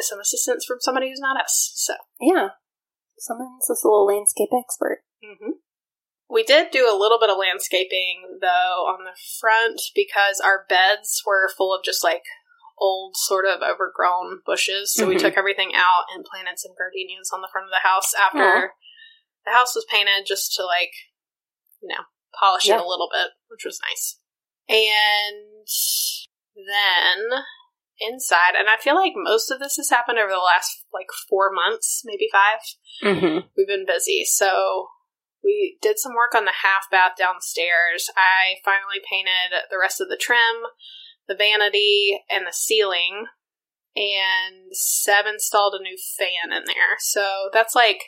[0.00, 1.72] some assistance from somebody who's not us.
[1.74, 2.50] So Yeah,
[3.18, 5.02] someone's this little landscape expert.
[5.22, 5.52] hmm
[6.28, 11.22] We did do a little bit of landscaping though on the front because our beds
[11.26, 12.22] were full of just like
[12.78, 14.94] old, sort of overgrown bushes.
[14.94, 15.20] So we Mhm.
[15.20, 18.74] took everything out and planted some gardenias on the front of the house after.
[19.50, 20.92] The house was painted, just to like,
[21.82, 22.04] you know,
[22.38, 22.76] polish Yeah.
[22.76, 24.16] it a little bit, which was nice.
[24.68, 25.66] And
[26.54, 27.42] then
[28.00, 31.50] inside, and I feel like most of this has happened over the last like four
[31.52, 32.60] months, maybe five
[33.02, 33.48] Mm-hmm.
[33.56, 34.24] we've been busy.
[34.26, 34.88] So
[35.42, 38.10] we did some work on the half bath downstairs.
[38.14, 40.68] I finally painted the rest of the trim,
[41.28, 43.26] the vanity, and the ceiling.
[43.96, 46.96] And Seb installed a new fan in there.
[47.00, 48.00] So that's like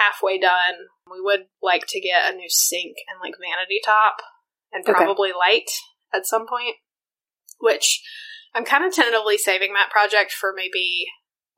[0.00, 0.74] halfway done.
[1.10, 4.16] We would like to get a new sink and like vanity top
[4.72, 4.92] and Okay.
[4.92, 5.70] probably light
[6.12, 6.76] at some point,
[7.60, 8.02] which
[8.54, 11.06] I'm kind of tentatively saving that project for maybe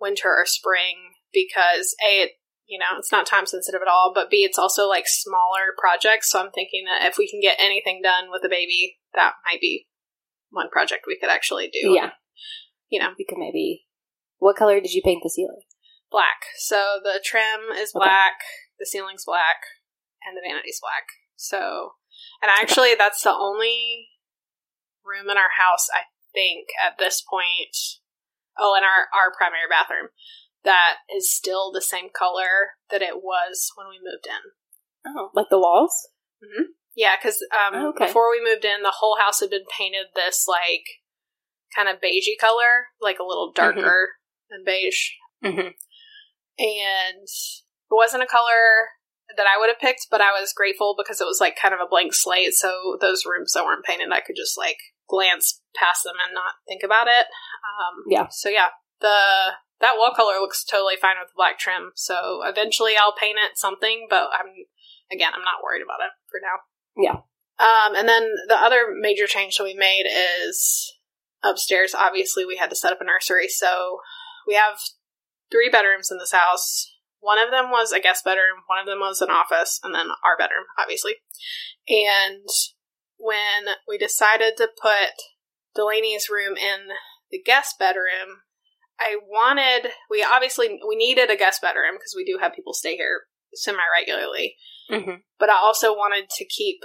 [0.01, 2.31] winter or spring because A, it
[2.67, 6.31] you know, it's not time sensitive at all, but B, it's also like smaller projects.
[6.31, 9.61] So I'm thinking that if we can get anything done with the baby, that might
[9.61, 9.87] be
[10.51, 11.91] one project we could actually do.
[11.91, 12.11] Yeah,
[12.89, 13.87] You know, we could maybe.
[14.39, 15.61] What color did you paint the ceiling?
[16.11, 16.47] Black.
[16.59, 18.05] So the trim is Okay.
[18.05, 18.35] black,
[18.79, 19.57] the ceiling's black,
[20.27, 21.07] and the vanity's black.
[21.37, 21.93] So,
[22.43, 24.09] and actually, that's the only
[25.05, 27.77] room in our house, I think, at this point,
[28.59, 30.09] Oh, and our our primary bathroom
[30.65, 34.51] that is still the same color that it was when we moved in.
[35.07, 36.09] Oh, like the walls?
[36.43, 36.65] Mm-hmm.
[36.97, 38.07] Yeah, because um, Oh, okay.
[38.07, 40.87] before we moved in, the whole house had been painted this like
[41.77, 44.13] kind of beigey color, like a little darker
[44.51, 45.11] than beige,
[45.45, 45.69] Mm-hmm.
[46.59, 48.97] And it wasn't a color
[49.37, 51.81] that I would have picked, but I was grateful because it was like kind of
[51.81, 52.55] a blank slate.
[52.55, 56.63] So those rooms that weren't painted, I could just like glance past them and not
[56.67, 57.27] think about it.
[57.63, 58.29] Um, Yeah.
[58.31, 58.69] So yeah,
[59.01, 61.93] the that wall color looks totally fine with the black trim.
[61.95, 64.53] So eventually I'll paint it something, but I'm
[65.13, 66.63] again I'm not worried about it for now.
[66.97, 67.21] Yeah.
[67.59, 70.93] Um, and then the other major change that we made is
[71.43, 71.95] upstairs.
[71.95, 74.01] Obviously, we had to set up a nursery, so
[74.47, 74.79] we have
[75.51, 76.93] three bedrooms in this house.
[77.21, 80.07] One of them was a guest bedroom, one of them was an office, and then
[80.25, 81.15] our bedroom, obviously.
[81.89, 82.47] And
[83.19, 85.15] when we decided to put
[85.75, 86.95] Delaney's room in
[87.31, 88.43] the guest bedroom,
[89.01, 92.97] I wanted we obviously we needed a guest bedroom because we do have people stay
[92.97, 93.23] here
[93.55, 94.57] semi regularly
[94.91, 95.27] Mm-hmm.
[95.41, 96.79] but I also wanted to keep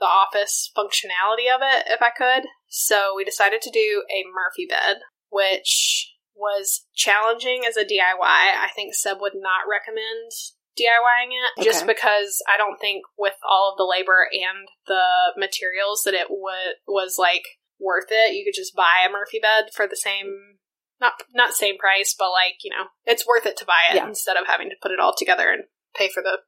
[0.00, 2.48] the office functionality of it if I could.
[2.68, 4.96] So we decided to do a Murphy bed,
[5.30, 8.20] which was challenging as a DIY.
[8.22, 10.30] I think Seb would not recommend
[10.78, 16.02] DIYing it just because I don't think with all of the labor and the materials
[16.04, 17.44] that it would was like
[17.80, 18.34] worth it.
[18.34, 20.58] You could just buy a Murphy bed for the same
[21.00, 24.06] not not same price, but like, you know, it's worth it to buy it Yeah.
[24.08, 26.38] instead of having to put it all together and pay for the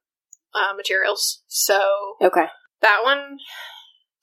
[0.53, 1.43] uh, materials.
[1.47, 2.45] So Okay.
[2.81, 3.37] that one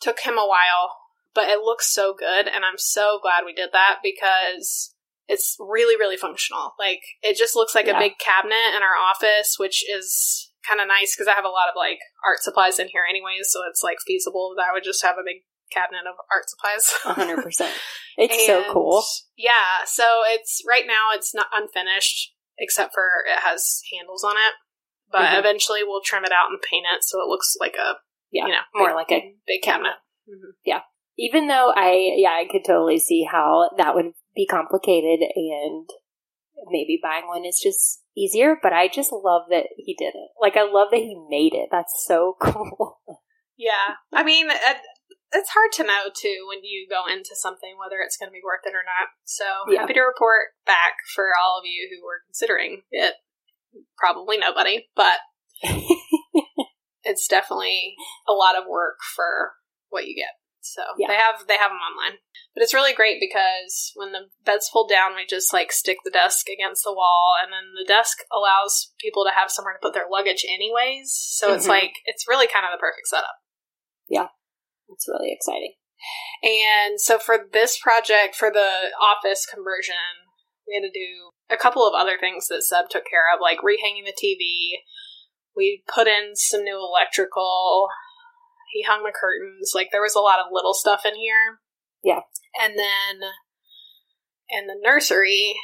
[0.00, 0.96] took him a while,
[1.34, 4.94] but it looks so good, and I'm so glad we did that because
[5.28, 6.74] it's really, really functional.
[6.78, 7.96] Like it just looks like Yeah.
[7.96, 11.48] a big cabinet in our office, which is kind of nice because I have a
[11.48, 14.84] lot of like art supplies in here anyways, so it's like feasible that I would
[14.84, 16.90] just have a big cabinet of art supplies.
[17.16, 17.74] Hundred percent.
[18.18, 19.04] It's so cool.
[19.36, 24.54] Yeah, so it's right now it's not unfinished except for it has handles on it.
[25.12, 25.38] But Mhm.
[25.40, 27.98] eventually we'll trim it out and paint it so it looks like a
[28.30, 29.96] Yeah, you know more like a big cabinet.
[30.28, 30.82] Mhm.
[31.18, 35.88] even though I yeah, I could totally see how that would be complicated and
[36.70, 40.30] maybe buying one is just easier, but I just love that he did it.
[40.40, 41.68] Like I love that he made it.
[41.72, 43.00] That's so cool.
[43.56, 44.74] Yeah, I mean uh,
[45.32, 48.44] it's hard to know too when you go into something whether it's going to be
[48.44, 49.08] worth it or not.
[49.24, 49.80] So Yeah.
[49.80, 53.14] happy to report back for all of you who were considering it.
[53.98, 55.18] Probably nobody, but
[57.04, 57.94] it's definitely
[58.28, 59.52] a lot of work for
[59.88, 60.32] what you get.
[60.74, 61.08] So Yeah.
[61.08, 62.18] they have they have them online,
[62.54, 66.10] but it's really great because when the bed's pulled down, we just like stick the
[66.10, 69.94] desk against the wall, and then the desk allows people to have somewhere to put
[69.94, 71.12] their luggage anyways.
[71.12, 71.70] So it's Mhm.
[71.70, 73.36] like it's really kind of the perfect setup.
[74.08, 74.28] Yeah,
[74.88, 75.74] it's really exciting.
[76.42, 80.26] And so for this project, for the office conversion,
[80.66, 83.58] we had to do a couple of other things that Seb took care of, like
[83.58, 84.82] rehanging the TV.
[85.54, 87.88] We put in some new electrical.
[88.72, 89.72] He hung the curtains.
[89.74, 91.60] Like there was a lot of little stuff in here.
[92.02, 92.20] Yeah.
[92.62, 93.28] And then
[94.50, 95.54] in the nursery,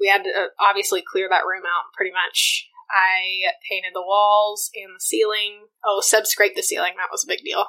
[0.00, 2.68] we had to uh, obviously clear that room out pretty much.
[2.90, 5.66] I painted the walls and the ceiling.
[5.84, 6.94] Oh, Seb scraped the ceiling.
[6.96, 7.66] That was a big deal.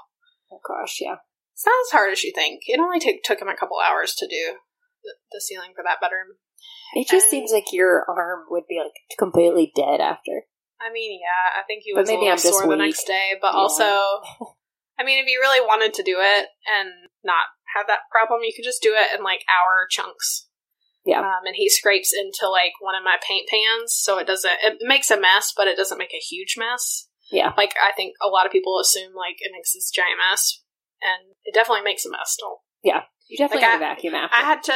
[0.51, 1.15] Oh gosh, yeah.
[1.53, 2.61] It's not as hard as you think.
[2.67, 4.55] It only took took him a couple hours to do
[5.03, 6.37] the, the ceiling for that bedroom.
[6.95, 10.43] It just And- seems like your arm would be like completely dead after.
[10.81, 13.05] I mean, yeah, I think he But was maybe a little I'm sore the next
[13.05, 13.59] day, but Yeah.
[13.59, 13.83] also,
[14.97, 16.89] I mean, if you really wanted to do it and
[17.23, 20.47] not have that problem, you could just do it in like hour chunks.
[21.05, 21.19] Yeah.
[21.19, 24.59] Um, and he scrapes into like one of my paint pans, so it doesn't.
[24.63, 27.07] It makes a mess, but it doesn't make a huge mess.
[27.31, 27.53] Yeah.
[27.55, 30.61] Like I think a lot of people assume like it makes this giant mess,
[31.01, 32.35] and it definitely makes a mess.
[32.39, 34.35] Don't You definitely Like, have a vacuum after.
[34.35, 34.73] I had to.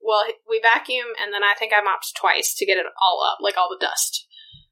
[0.00, 3.38] Well, we vacuum, and then I think I mopped twice to get it all up,
[3.40, 4.26] like all the dust.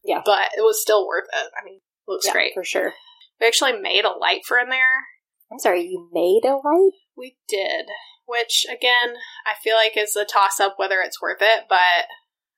[0.05, 0.23] Yeah.
[0.25, 1.51] but it was still worth it.
[1.61, 2.53] I mean, looks yeah, great.
[2.55, 2.95] for sure.
[3.41, 5.05] We actually made a light for in there.
[5.51, 6.93] I'm sorry, you made a light?
[7.17, 7.87] We did,
[8.27, 9.15] which again,
[9.47, 11.65] I feel like is a toss up whether it's worth it.
[11.69, 12.09] But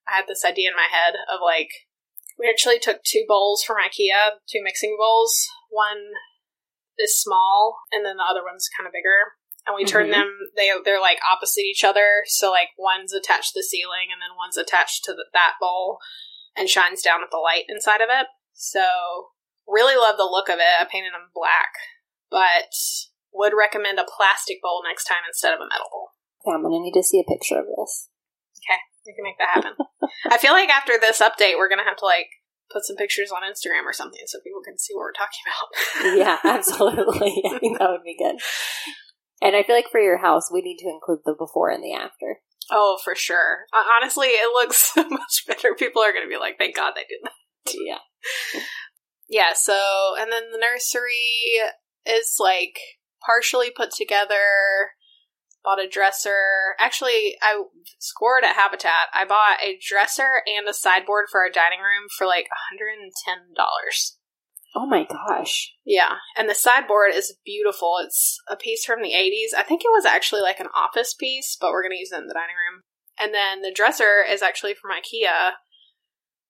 [0.08, 1.70] I had this idea in my head of like
[2.38, 5.46] we actually took two bowls from IKEA, two mixing bowls.
[5.70, 6.12] One
[6.98, 9.34] is small, and then the other one's kind of bigger.
[9.66, 10.12] And we turned Mhm.
[10.12, 12.22] them; they they're like opposite each other.
[12.26, 15.98] So like one's attached to the ceiling, and then one's attached to the, that bowl,
[16.56, 18.26] and shines down with the light inside of it.
[18.52, 18.86] So
[19.66, 20.74] really love the look of it.
[20.80, 21.74] I painted them black,
[22.30, 22.72] but
[23.32, 26.14] would recommend a plastic bowl next time instead of a metal bowl.
[26.46, 28.08] Yeah, I'm gonna need to see a picture of this.
[28.62, 29.74] Okay, we can make that happen.
[30.30, 32.30] I feel like after this update, we're gonna have to like
[32.70, 35.68] put some pictures on Instagram or something so people can see what we're talking about.
[36.18, 37.42] yeah, absolutely.
[37.50, 38.36] I think that would be good.
[39.42, 41.92] And I feel like for your house, we need to include the before and the
[41.92, 42.40] after.
[42.70, 43.66] Oh, for sure.
[43.72, 45.74] Uh, honestly, it looks so much better.
[45.74, 47.74] People are going to be like, thank God they did that.
[47.74, 48.60] Yeah.
[49.28, 51.58] Yeah, so, and then the nursery
[52.06, 52.78] is like
[53.24, 54.92] partially put together.
[55.64, 56.76] Bought a dresser.
[56.78, 57.62] Actually, I
[57.98, 59.08] scored at Habitat.
[59.14, 63.08] I bought a dresser and a sideboard for our dining room for like $110.
[64.76, 65.72] Oh my gosh.
[65.84, 67.96] Yeah, and the sideboard is beautiful.
[68.04, 69.56] It's a piece from the 80s.
[69.56, 72.18] I think it was actually like an office piece, but we're going to use it
[72.18, 72.82] in the dining room.
[73.20, 75.52] And then the dresser is actually from IKEA,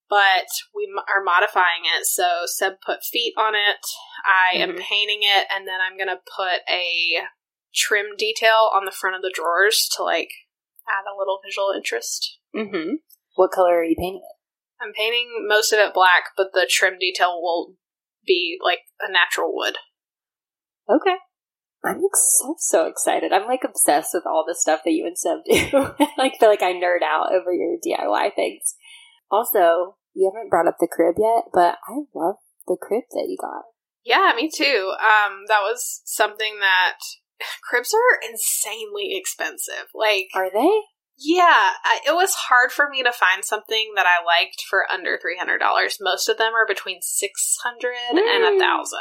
[0.09, 2.07] but we are modifying it.
[2.07, 3.85] So Seb put feet on it.
[4.25, 4.81] I am Mhm.
[4.81, 7.27] painting it, and then I'm going to put a
[7.75, 10.31] trim detail on the front of the drawers to like
[10.89, 12.39] add a little visual interest.
[12.55, 12.95] Mm-hmm.
[13.35, 14.83] What color are you painting it?
[14.83, 17.75] I'm painting most of it black, but the trim detail will
[18.27, 19.77] be like a natural wood.
[20.89, 21.17] Okay.
[21.85, 23.33] I'm ex- so, so excited.
[23.33, 25.95] I'm like obsessed with all the stuff that you and Seb do.
[26.19, 28.75] I feel like I nerd out over your DIY things.
[29.31, 33.37] Also, you haven't brought up the crib yet, but I love the crib that you
[33.41, 33.65] got.
[34.05, 34.93] Yeah, me too.
[34.93, 36.99] Um, that was something that
[37.63, 39.89] cribs are insanely expensive.
[39.95, 40.81] Like, Are they?
[41.19, 45.19] Yeah, I, it was hard for me to find something that I liked for under
[45.21, 45.99] three hundred dollars.
[46.01, 48.57] Most of them are between six hundred and Mm.
[48.57, 48.99] a thousand.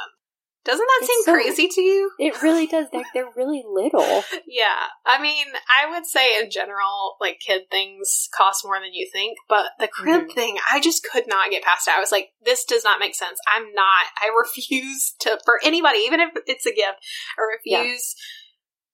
[0.65, 2.11] Doesn't that It's seem so- crazy to you?
[2.19, 2.87] It really does.
[2.93, 4.23] They're, they're really little.
[4.47, 9.09] Yeah, I mean, I would say in general, like kid things cost more than you
[9.11, 10.33] think, but the crib Mhm.
[10.33, 11.93] thing, I just could not get past it.
[11.93, 13.39] I was like, this does not make sense.
[13.53, 16.99] I'm not, I refuse to, for anybody, even if it's a gift,
[17.37, 17.79] I Yeah.
[17.79, 18.15] refuse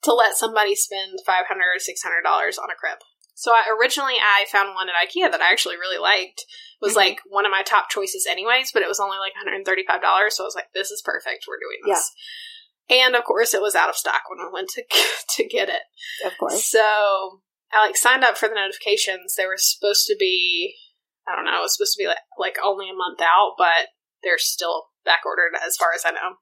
[0.03, 2.97] to let somebody spend 500 or $600 on a crib.
[3.39, 6.43] So I originally I found one at IKEA that I actually really liked.
[6.43, 6.97] It was Mhm.
[6.97, 10.47] like one of my top choices anyways, but it was only like $135, so I
[10.47, 11.45] was like this is perfect.
[11.47, 12.11] We're doing this.
[12.89, 14.83] And of course it was out of stock when I went to
[15.37, 15.83] to get it.
[16.25, 16.65] Of course.
[16.69, 19.35] So I like signed up for the notifications.
[19.35, 20.75] They were supposed to be,
[21.25, 23.87] I don't know, it was supposed to be like, like only a month out, but
[24.21, 26.35] they're still back ordered as far as I know.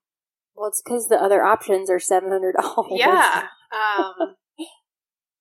[0.56, 2.98] Well, it's because the other options are $700.
[2.98, 3.50] Yeah.
[3.72, 4.36] Um,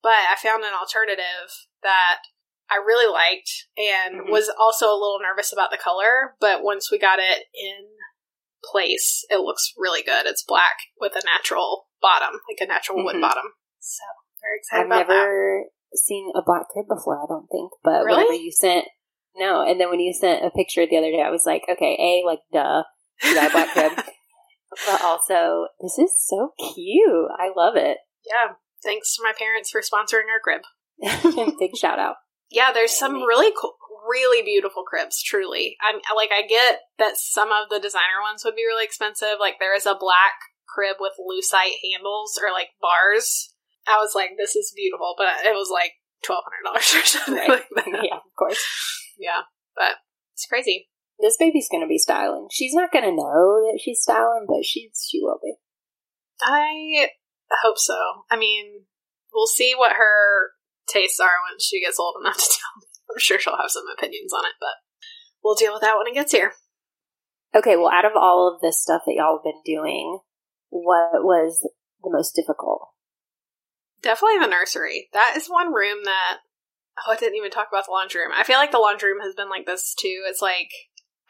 [0.07, 1.51] but I found an alternative
[1.83, 2.23] that
[2.71, 4.31] I really liked and Mhm.
[4.31, 6.37] was also a little nervous about the color.
[6.39, 7.91] But once we got it in
[8.71, 10.27] place, it looks really good.
[10.27, 13.21] It's black with a natural bottom, like a natural wood Mhm.
[13.21, 13.55] bottom.
[13.81, 14.05] So
[14.41, 15.01] very excited about that.
[15.01, 15.23] I've about that.
[15.23, 15.65] never
[15.95, 17.73] seen a black crib before, I don't think.
[17.83, 18.19] But Really?
[18.19, 18.87] whenever you sent,
[19.35, 21.97] no, and then when you sent a picture the other day, I was like, okay,
[21.99, 22.85] A, like, duh,
[23.25, 23.93] you got a black crib.
[24.87, 27.31] but also, this is so cute.
[27.39, 27.99] I love it.
[28.25, 28.55] Yeah.
[28.83, 30.63] Thanks to my parents for sponsoring our crib.
[31.59, 32.17] Big shout out.
[32.51, 33.75] Yeah, there's some really cool,
[34.09, 35.23] really beautiful cribs.
[35.23, 39.37] Truly, I'm like I get that some of the designer ones would be really expensive.
[39.41, 40.35] Like there is a black
[40.69, 43.53] crib with lucite handles or like bars.
[43.89, 45.93] I was like, this is beautiful, but it was like
[46.25, 47.65] twelve hundred dollars or something Right.
[47.75, 48.65] like yeah, of course.
[49.19, 49.43] Yeah,
[49.77, 49.97] but
[50.35, 50.89] it's crazy.
[51.19, 52.49] This baby's gonna be styling.
[52.53, 55.55] She's not gonna know that she's styling, but she's she will be.
[56.43, 57.09] I
[57.63, 57.97] hope so.
[58.31, 58.85] I mean,
[59.33, 60.51] we'll see what her
[60.89, 62.87] tastes are when she gets old enough to tell me.
[63.11, 64.75] I'm sure she'll have some opinions on it, but
[65.43, 66.53] we'll deal with that when it gets here.
[67.55, 70.19] Okay, well, out of all of this stuff that y'all have been doing,
[70.71, 71.67] what was
[72.03, 72.89] the most difficult?
[74.03, 75.09] Definitely the nursery.
[75.13, 76.39] That is one room that
[77.07, 78.33] oh, I didn't even talk about the laundry room.
[78.35, 80.25] I feel like the laundry room has been like this too.
[80.27, 80.71] It's like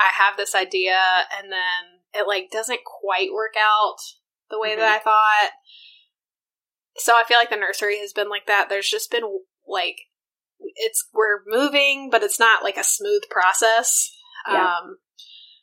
[0.00, 0.98] I have this idea
[1.38, 3.96] and then it like doesn't quite work out
[4.50, 4.94] the way that mm-hmm.
[4.94, 5.50] I thought.
[6.98, 8.68] So I feel like the nursery has been like that.
[8.68, 9.24] There's just been
[9.66, 9.96] like
[10.58, 14.10] it's we're moving, but it's not like a smooth process.
[14.50, 14.64] Yeah.
[14.64, 14.98] Um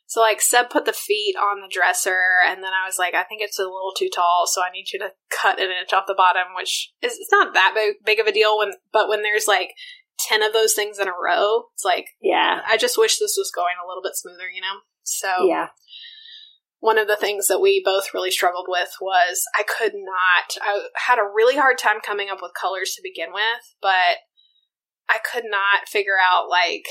[0.06, 3.24] so like Seb put the feet on the dresser and then I was like, I
[3.24, 6.04] think it's a little too tall, so I need you to cut an inch off
[6.06, 9.22] the bottom, which is it's not that big, big of a deal when but when
[9.22, 9.70] there's like
[10.18, 13.50] ten of those things in a row, it's like Yeah, I just wish this was
[13.54, 14.80] going a little bit smoother, you know?
[15.02, 15.68] So yeah.
[16.84, 20.88] One of the things that we both really struggled with was I could not I
[21.06, 24.20] had a really hard time coming up with colors to begin with, but
[25.08, 26.84] I could not figure out like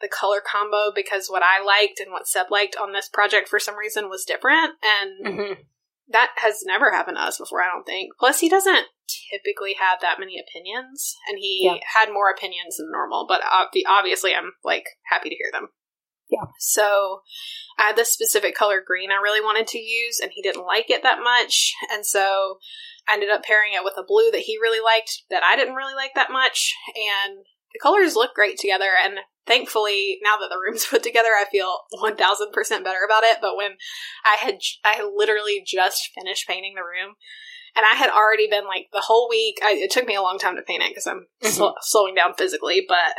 [0.00, 3.60] the color combo because what I liked and what Seb liked on this project for
[3.60, 5.52] some reason was different and hmm
[6.08, 8.10] that has never happened to us before, I don't think.
[8.20, 8.86] Plus he doesn't
[9.30, 11.78] typically have that many opinions and he Yeah.
[11.94, 15.68] had more opinions than normal, but ob- obviously I'm like happy to hear them.
[16.28, 16.46] Yeah.
[16.58, 17.20] So
[17.78, 20.90] I had this specific color green I really wanted to use, and he didn't like
[20.90, 21.72] it that much.
[21.92, 22.58] And so
[23.08, 25.74] I ended up pairing it with a blue that he really liked that I didn't
[25.76, 26.74] really like that much.
[26.96, 27.38] And
[27.72, 28.90] the colors look great together.
[29.04, 32.16] And thankfully, now that the room's put together, I feel 1000%
[32.84, 33.38] better about it.
[33.40, 33.72] But when
[34.24, 37.14] I had, I had literally just finished painting the room
[37.76, 39.58] And I had already been like the whole week.
[39.62, 41.52] I, it took me a long time to paint it because I'm Mhm.
[41.52, 42.84] sl- slowing down physically.
[42.88, 43.14] But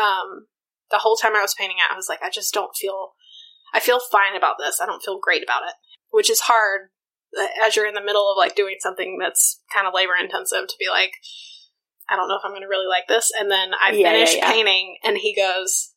[0.00, 0.46] um,
[0.90, 3.12] the whole time I was painting it, I was like, I just don't feel.
[3.74, 4.80] I feel fine about this.
[4.82, 5.74] I don't feel great about it,
[6.10, 6.88] which is hard
[7.62, 10.74] as you're in the middle of like doing something that's kind of labor intensive to
[10.78, 11.12] be like,
[12.08, 13.30] I don't know if I'm going to really like this.
[13.38, 14.50] And then I Yeah, yeah, finished yeah.
[14.50, 15.92] painting, and he goes,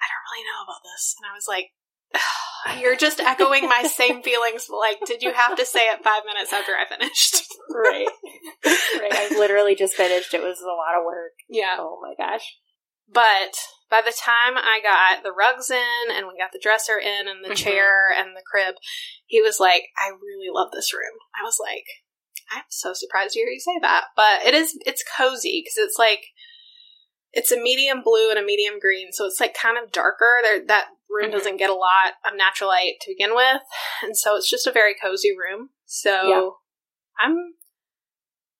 [0.00, 1.16] I don't really know about this.
[1.18, 1.74] And I was like,
[2.80, 4.68] You're just echoing my same feelings.
[4.70, 7.42] Like, did you have to say it five minutes after I finished?
[7.74, 8.08] Right.
[8.64, 9.12] right.
[9.12, 10.32] I literally just finished.
[10.34, 11.32] It was a lot of work.
[11.48, 11.76] Yeah.
[11.78, 12.56] Oh my gosh.
[13.10, 13.56] But
[13.90, 17.44] by the time I got the rugs in and we got the dresser in and
[17.44, 17.56] the Mhm.
[17.56, 18.76] chair and the crib,
[19.26, 21.18] he was like, I really love this room.
[21.38, 21.86] I was like,
[22.50, 24.06] I'm so surprised to hear you say that.
[24.14, 26.26] But it is, it's cozy because it's like,
[27.32, 29.12] it's a medium blue and a medium green.
[29.12, 30.40] So it's like kind of darker.
[30.42, 31.32] There, that room Mhm.
[31.32, 33.62] doesn't get a lot of natural light to begin with.
[34.02, 35.70] And so it's just a very cozy room.
[35.84, 36.50] So Yeah.
[37.18, 37.54] I'm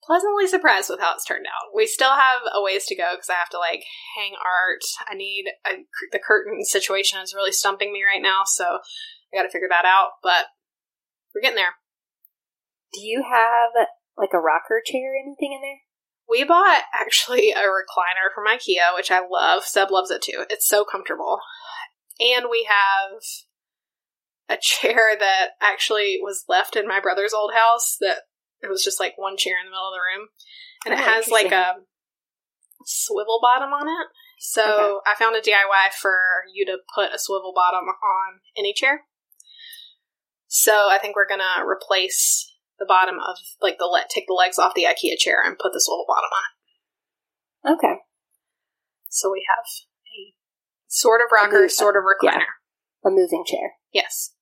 [0.08, 1.76] pleasantly surprised with how it's turned out.
[1.76, 3.84] We still have a ways to go because I have to like
[4.16, 4.80] hang art.
[5.06, 9.42] I need a, the curtain situation is really stumping me right now, so I got
[9.42, 10.12] to figure that out.
[10.22, 10.46] But
[11.34, 11.76] we're getting there.
[12.94, 13.86] Do you have
[14.16, 15.84] like a rocker chair or anything in there?
[16.26, 19.64] We bought actually a recliner from IKEA, which I love.
[19.64, 20.44] Seb loves it too.
[20.48, 21.38] It's so comfortable,
[22.18, 23.20] and we have
[24.48, 27.98] a chair that actually was left in my brother's old house.
[28.00, 28.22] That
[28.62, 30.28] it was just like one chair in the middle of the room,
[30.84, 31.76] and it Oh, has like a
[32.84, 34.06] swivel bottom on it.
[34.40, 35.10] So Okay.
[35.10, 36.16] I found a DIY for
[36.54, 39.04] you to put a swivel bottom on any chair.
[40.46, 44.58] So I think we're gonna replace the bottom of like the let take the legs
[44.58, 47.74] off the IKEA chair and put the swivel bottom on.
[47.78, 48.00] Okay.
[49.08, 50.34] So we have a
[50.86, 52.44] sort of rocker, move- sort of recliner.
[53.04, 53.74] A moving chair.
[53.92, 54.34] Yes.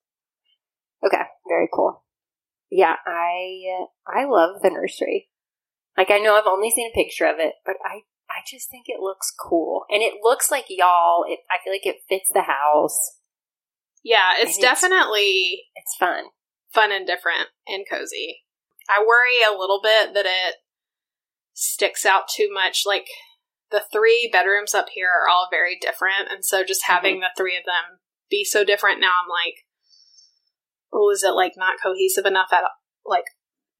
[1.04, 1.22] Okay.
[1.48, 2.04] Very cool.
[2.70, 5.28] Yeah, I I love the nursery.
[5.96, 8.86] Like I know I've only seen a picture of it, but I I just think
[8.88, 11.24] it looks cool, and it looks like y'all.
[11.28, 13.18] It, I feel like it fits the house.
[14.02, 16.26] Yeah, it's And it's- definitely It's fun.
[16.72, 18.44] fun and different and cozy.
[18.88, 20.56] I worry a little bit that it
[21.54, 22.82] sticks out too much.
[22.86, 23.08] Like
[23.70, 26.92] the three bedrooms up here are all very different, and so just mm-hmm.
[26.92, 27.98] having the three of them
[28.28, 29.65] be so different now, I'm like,
[30.96, 32.64] oh, is it like not cohesive enough at
[33.04, 33.24] like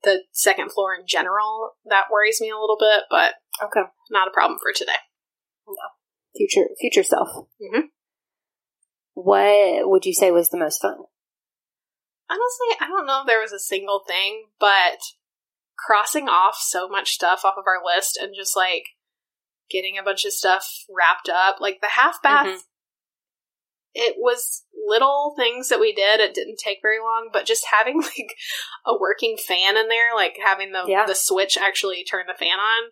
[0.04, 1.72] the second floor in general?
[1.86, 3.88] That worries me a little bit, but Okay.
[4.10, 4.92] not a problem for today.
[5.66, 5.74] No,
[6.36, 7.28] future future self.
[7.60, 7.88] Mhm.
[9.14, 10.98] What would you say was the most fun?
[12.28, 14.98] Honestly, I don't know if there was a single thing, but
[15.78, 18.84] crossing off so much stuff off of our list and just like
[19.70, 22.60] getting a bunch of stuff wrapped up, like the half bath, Mhm.
[23.96, 26.20] It was little things that we did.
[26.20, 28.36] It didn't take very long, but just having like
[28.86, 31.06] a working fan in there, like having the Yeah.
[31.06, 32.90] the switch actually turn the fan on,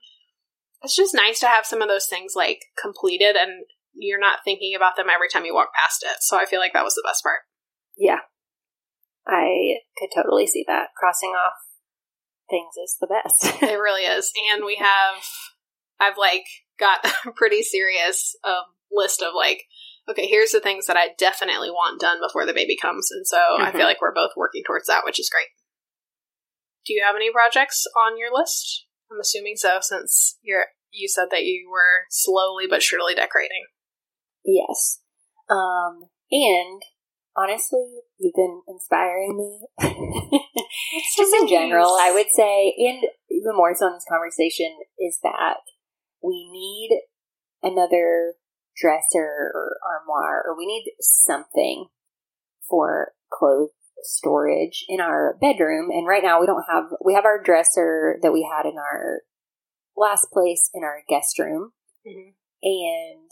[0.82, 4.74] it's just nice to have some of those things like completed and you're not thinking
[4.74, 6.16] about them every time you walk past it.
[6.20, 7.40] So I feel like that was the best part.
[7.96, 8.18] Yeah.
[9.26, 10.88] I could totally see that.
[10.96, 11.54] Crossing off
[12.50, 13.62] things is the best.
[13.62, 14.30] It really is.
[14.52, 15.22] And we have,
[16.00, 16.44] I've like
[16.78, 19.62] got a pretty serious um, list of like,
[20.08, 23.10] okay, here's the things that I definitely want done before the baby comes.
[23.10, 23.76] And so I Mhm.
[23.76, 25.48] feel like we're both working towards that, which is great.
[26.84, 28.86] Do you have any projects on your list?
[29.10, 33.66] I'm assuming so, since you're you said that you were slowly but surely decorating.
[34.44, 35.00] yes.
[35.50, 36.82] Um, and
[37.36, 39.66] honestly, you've been inspiring me.
[41.16, 45.58] Just in general, I would say, and even more so in this conversation, is that
[46.22, 47.00] we need
[47.62, 48.34] another
[48.76, 51.86] dresser or armoire, or we need something
[52.68, 53.70] for clothes
[54.02, 55.90] storage in our bedroom.
[55.90, 59.22] And right now, we don't have, we have our dresser that we had in our
[59.96, 61.72] last place in our guest room.
[62.06, 62.34] Mhm.
[62.62, 63.30] And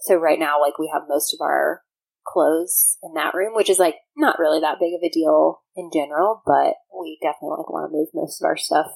[0.00, 1.82] so right now, like, we have most of our
[2.24, 5.90] clothes in that room, which is like not really that big of a deal in
[5.92, 8.86] general, but we definitely like want to move most of our stuff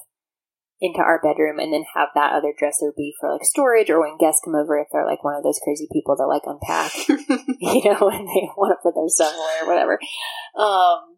[0.79, 4.17] into our bedroom and then have that other dresser be for like storage or when
[4.17, 7.83] guests come over if they're like one of those crazy people that like unpack, you
[7.91, 9.99] know, and they want to put their stuff away or whatever.
[10.55, 11.17] Um,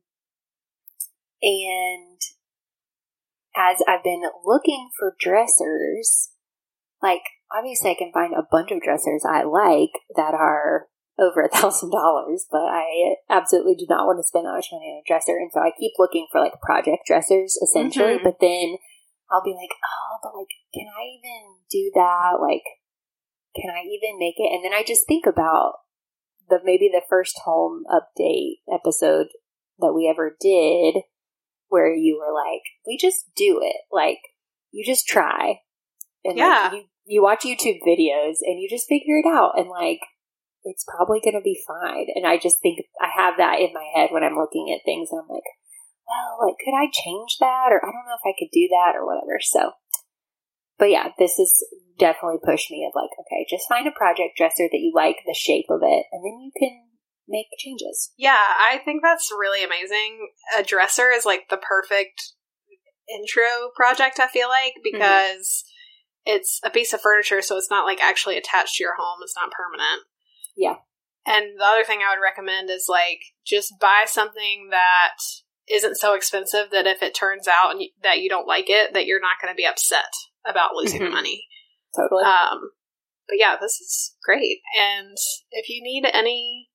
[1.41, 2.20] and
[3.57, 6.30] as I've been looking for dressers,
[7.01, 10.88] like obviously I can find a bunch of dressers I like that are
[11.20, 14.86] over a thousand dollars, but I absolutely do not want to spend that much money
[14.86, 15.36] on a dresser.
[15.36, 18.24] And so I keep looking for like project dressers essentially, Mhm.
[18.24, 18.78] but then
[19.32, 22.39] I'll be like, oh, but like, can I even do that?
[22.41, 22.63] Like,
[23.55, 24.51] can I even make it?
[24.53, 25.73] And then I just think about
[26.49, 29.27] the maybe the first home update episode
[29.80, 31.03] that we ever did
[31.67, 33.77] where you were like, we just do it.
[33.91, 34.19] Like,
[34.71, 35.59] you just try.
[36.23, 36.69] And Yeah.
[36.71, 39.53] like, you, you watch YouTube videos and you just figure it out.
[39.57, 39.99] And like,
[40.63, 42.07] it's probably going to be fine.
[42.15, 45.09] And I just think I have that in my head when I'm looking at things
[45.11, 45.43] and I'm like,
[46.10, 47.70] well, like, could I change that?
[47.70, 49.38] Or I don't know if I could do that or whatever.
[49.39, 49.78] So,
[50.78, 51.53] but yeah, this is
[51.99, 55.38] definitely pushed me of like, okay, just find a project dresser that you like the
[55.38, 56.89] shape of it and then you can
[57.28, 58.12] make changes.
[58.18, 60.30] Yeah, I think that's really amazing.
[60.57, 62.34] A dresser is like the perfect
[63.14, 64.97] intro project, I feel like, mm-hmm.
[64.97, 65.64] because
[66.26, 69.36] it's a piece of furniture, so it's not like actually attached to your home, it's
[69.36, 70.07] not permanent.
[70.57, 70.76] Yeah.
[71.26, 75.18] And the other thing I would recommend is like just buy something that
[75.72, 79.22] isn't so expensive that if it turns out that you don't like it, that you're
[79.22, 80.09] not going to be upset
[80.45, 81.11] about losing the Mhm.
[81.13, 81.45] money.
[81.95, 82.24] Totally.
[82.24, 82.72] Um,
[83.28, 84.61] but yeah, this is great.
[84.78, 85.15] And
[85.51, 86.70] if you need any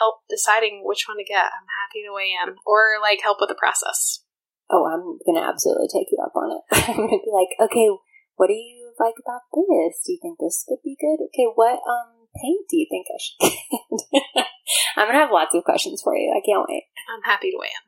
[0.00, 3.48] help deciding which one to get, I'm happy to weigh in or like help with
[3.48, 4.24] the process.
[4.72, 6.62] oh, I'm going to absolutely take you up on it.
[6.88, 7.88] I'm going to be like, okay,
[8.36, 10.00] what do you like about this?
[10.06, 11.20] Do you think this would be good?
[11.28, 13.36] Okay, what um paint do you think I should
[14.32, 14.46] get?
[14.96, 16.32] I'm going to have lots of questions for you.
[16.32, 16.84] I can't wait.
[17.12, 17.84] I'm happy to weigh in.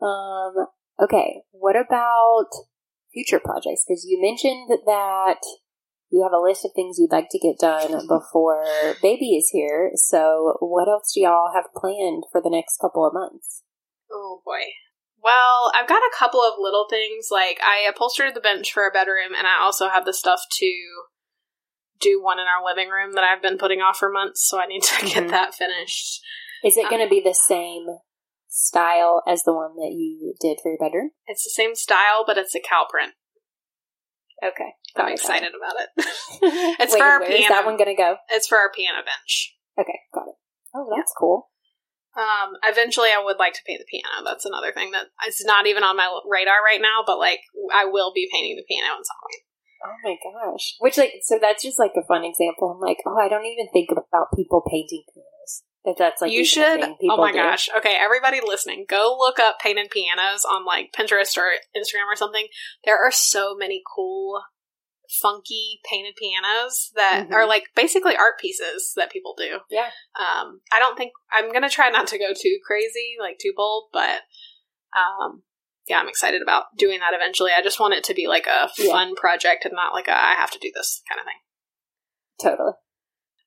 [0.00, 0.66] Um,
[1.02, 2.46] okay, what about
[3.12, 3.84] future projects?
[3.86, 5.40] Because you mentioned that
[6.10, 8.64] you have a list of things you'd like to get done before
[9.02, 9.90] baby is here.
[9.94, 13.62] So, what else do y'all have planned for the next couple of months?
[14.10, 14.72] Oh boy.
[15.22, 17.28] Well, I've got a couple of little things.
[17.30, 20.84] Like I upholstered the bench for a bedroom, and I also have the stuff to
[22.00, 24.48] do one in our living room that I've been putting off for months.
[24.48, 25.30] So I need to get Mhm.
[25.30, 26.20] that finished.
[26.64, 27.86] Is it Um, going to be the same
[28.58, 31.10] style as the one that you did for your bedroom?
[31.26, 33.14] It's the same style, but it's a cow print.
[34.42, 35.88] Okay, I'm got excited about it.
[36.78, 37.54] It's Wait, for our where is piano.
[37.54, 38.16] that one going to go?
[38.30, 39.56] it's for our piano bench.
[39.78, 40.38] Okay, got it.
[40.74, 41.50] Oh, that's cool.
[42.14, 44.22] Um, eventually, I would like to paint the piano.
[44.24, 47.02] That's another thing that is not even on my radar right now.
[47.06, 47.40] But like,
[47.74, 49.42] I will be painting the piano at some point.
[49.86, 50.74] Oh my gosh.
[50.80, 52.74] Which, like, so that's just like a fun example.
[52.74, 55.27] I'm like, oh, I don't even think about people painting pianos.
[55.88, 56.82] That that's like you should.
[57.08, 57.38] Oh my do.
[57.38, 57.68] gosh.
[57.78, 62.46] Okay, everybody listening, go look up painted pianos on like Pinterest or Instagram or something.
[62.84, 64.42] There are so many cool,
[65.22, 67.32] funky painted pianos that Mhm.
[67.32, 69.60] are like basically art pieces that people do.
[69.70, 69.90] Yeah.
[70.18, 73.88] Um, I don't think I'm gonna try not to go too crazy, like too bold,
[73.90, 74.22] but
[74.94, 75.42] um,
[75.86, 77.52] yeah, I'm excited about doing that eventually.
[77.56, 78.92] I just want it to be like a Yeah.
[78.92, 81.40] fun project and not like a I have to do this kind of thing.
[82.42, 82.72] Totally.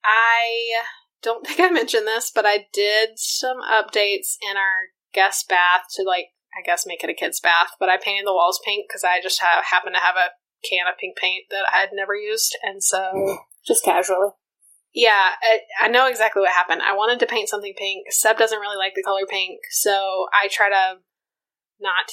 [0.03, 0.81] I
[1.21, 6.03] don't think I mentioned this, but I did some updates in our guest bath to
[6.03, 7.71] like I guess make it a kid's bath.
[7.79, 10.31] But I painted the walls pink because I just ha- happened to have a
[10.67, 14.29] can of pink paint that I had never used, and so Just casually.
[14.93, 16.81] yeah, I, I know exactly what happened.
[16.81, 18.07] I wanted to paint something pink.
[18.11, 20.97] Seb doesn't really like the color pink, so I try to
[21.79, 22.11] not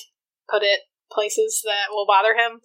[0.50, 0.80] put it
[1.10, 2.60] places that will bother him.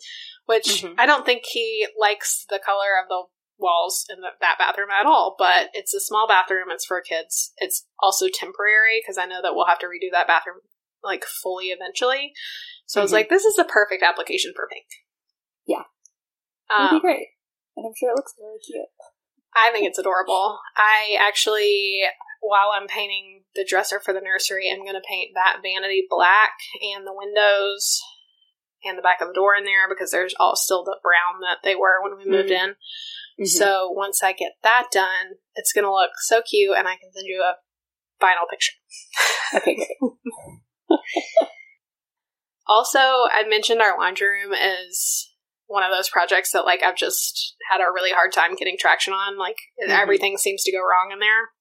[0.46, 0.96] Which Mhm.
[0.98, 3.24] I don't think he likes the color of the
[3.64, 5.36] walls in the, that bathroom at all.
[5.40, 6.68] But it's a small bathroom.
[6.70, 7.54] It's for kids.
[7.58, 10.58] It's also temporary because I know that we'll have to redo that bathroom
[11.04, 12.34] like fully eventually.
[12.86, 14.86] So I was like, this is the perfect application for pink.
[15.66, 15.88] Yeah.
[16.70, 17.28] It'd Um, be great.
[17.76, 18.86] And I'm sure it looks really cute.
[19.56, 20.60] I think it's adorable.
[20.76, 22.02] I actually,
[22.42, 26.54] while I'm painting the dresser for the nursery, I'm going to paint that vanity black
[26.82, 28.02] and the windows
[28.84, 31.60] and the back of the door in there because there's all still the brown that
[31.64, 32.76] they were when we moved in.
[33.40, 33.48] Mhm.
[33.48, 37.12] So once I get that done, it's going to look so cute and I can
[37.14, 37.56] send you a
[38.20, 38.74] final picture.
[39.56, 39.90] Okay, great.
[42.66, 45.30] Also, I mentioned our laundry room is
[45.68, 49.14] one of those projects that like I've just had a really hard time getting traction
[49.14, 49.38] on.
[49.38, 49.90] Like Mhm.
[49.90, 51.52] everything seems to go wrong in there.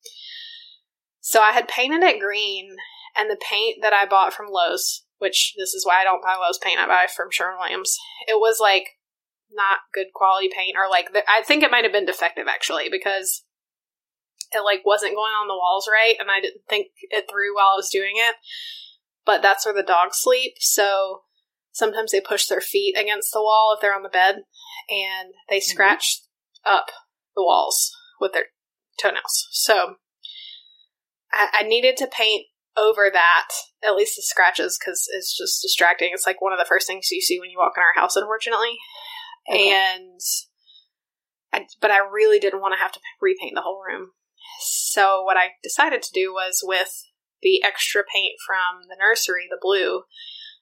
[1.20, 2.76] So I had painted it green,
[3.16, 6.34] and the paint that I bought from Lowe's, which this is why I don't buy
[6.34, 7.96] Lowe's paint, I buy from Sherwin Williams.
[8.26, 8.98] It was like
[9.52, 12.88] not good quality paint, or like the, I think it might have been defective actually
[12.90, 13.44] because
[14.50, 17.70] it like wasn't going on the walls right, and I didn't think it through while
[17.74, 18.34] I was doing it.
[19.24, 21.20] But that's where the dogs sleep, so
[21.70, 24.42] sometimes they push their feet against the wall if they're on the bed,
[24.90, 25.70] and they mm-hmm.
[25.70, 26.22] scratch
[26.66, 26.86] up
[27.36, 28.46] the walls with their
[29.00, 29.46] toenails.
[29.52, 29.94] So
[31.32, 32.46] I, I needed to paint
[32.76, 33.48] over that,
[33.84, 36.10] at least the scratches, because it's just distracting.
[36.12, 38.16] It's like one of the first things you see when you walk in our house,
[38.16, 38.78] unfortunately.
[39.50, 39.70] Okay.
[39.70, 40.20] And,
[41.52, 44.12] I, but I really didn't want to have to repaint the whole room.
[44.60, 46.92] So what I decided to do was with
[47.42, 50.04] the extra paint from the nursery, the blue,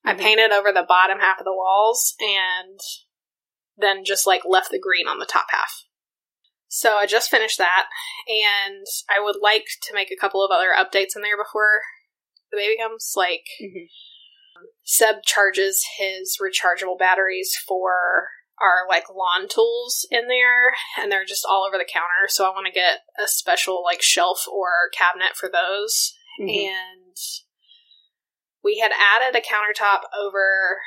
[0.05, 0.19] I Mhm.
[0.19, 2.81] painted over the bottom half of the walls and
[3.77, 5.85] then just like left the green on the top half.
[6.69, 7.87] So I just finished that,
[8.29, 11.83] and I would like to make a couple of other updates in there before
[12.51, 13.12] the baby comes.
[13.16, 13.88] Like, Mhm.
[14.84, 18.30] Seb charges his rechargeable batteries for
[18.61, 22.51] our like lawn tools in there and they're just all over the counter so i
[22.51, 26.68] want to get a special like shelf or cabinet for those Mhm.
[26.68, 27.16] and
[28.62, 30.82] we had added a countertop over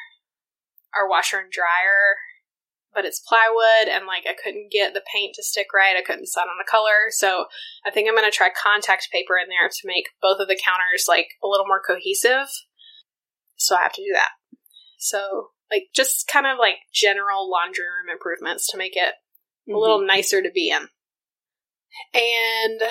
[0.94, 2.18] our washer and dryer
[2.94, 5.96] but it's plywood and like i couldn't get the paint to stick right.
[5.98, 7.10] I couldn't decide on the color.
[7.10, 7.46] So
[7.86, 10.60] i think i'm going to try contact paper in there to make both of the
[10.60, 12.50] counters like a little more cohesive.
[13.56, 14.32] So i have to do that.
[14.98, 19.16] So like just kind of like general laundry room improvements to make it
[19.68, 20.08] a little mm-hmm.
[20.08, 20.88] nicer to be in.
[22.14, 22.82] And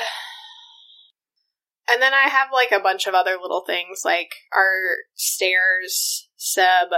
[1.91, 6.89] and then I have like a bunch of other little things like our stairs, Seb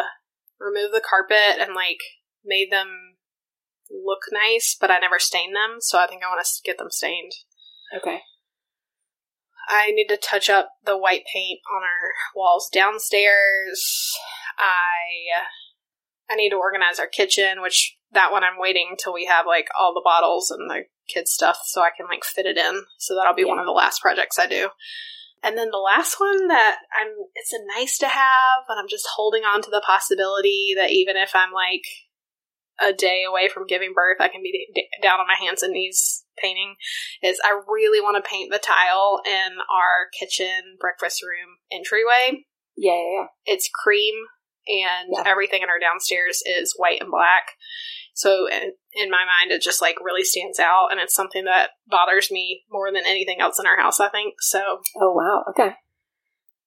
[0.60, 2.00] remove the carpet and like
[2.44, 3.16] made them
[3.90, 6.90] look nice, but I never stained them, so I think I want to get them
[6.90, 7.32] stained.
[7.96, 8.20] Okay.
[9.68, 14.12] I need to touch up the white paint on our walls downstairs.
[14.58, 15.44] I
[16.30, 19.68] I need to organize our kitchen, which that one I'm waiting until we have like
[19.78, 22.82] all the bottles and the kids stuff so I can like fit it in.
[22.98, 24.70] So that'll be one of the last projects I do.
[25.42, 29.08] And then the last one that I'm it's a nice to have and I'm just
[29.16, 31.84] holding on to the possibility that even if I'm like
[32.82, 35.72] a day away from giving birth, I can be d- down on my hands and
[35.72, 36.74] knees painting.
[37.22, 42.44] Is I really want to paint the tile in our kitchen breakfast room entryway.
[42.76, 43.26] Yeah, yeah, yeah.
[43.46, 44.14] It's cream,
[44.66, 45.22] and Yeah.
[45.26, 47.52] everything in our downstairs is white and black.
[48.16, 51.70] So in, in my mind, it just like really stands out, and it's something that
[51.86, 54.00] bothers me more than anything else in our house.
[54.00, 54.80] I think so.
[55.00, 55.44] Oh wow.
[55.50, 55.74] Okay.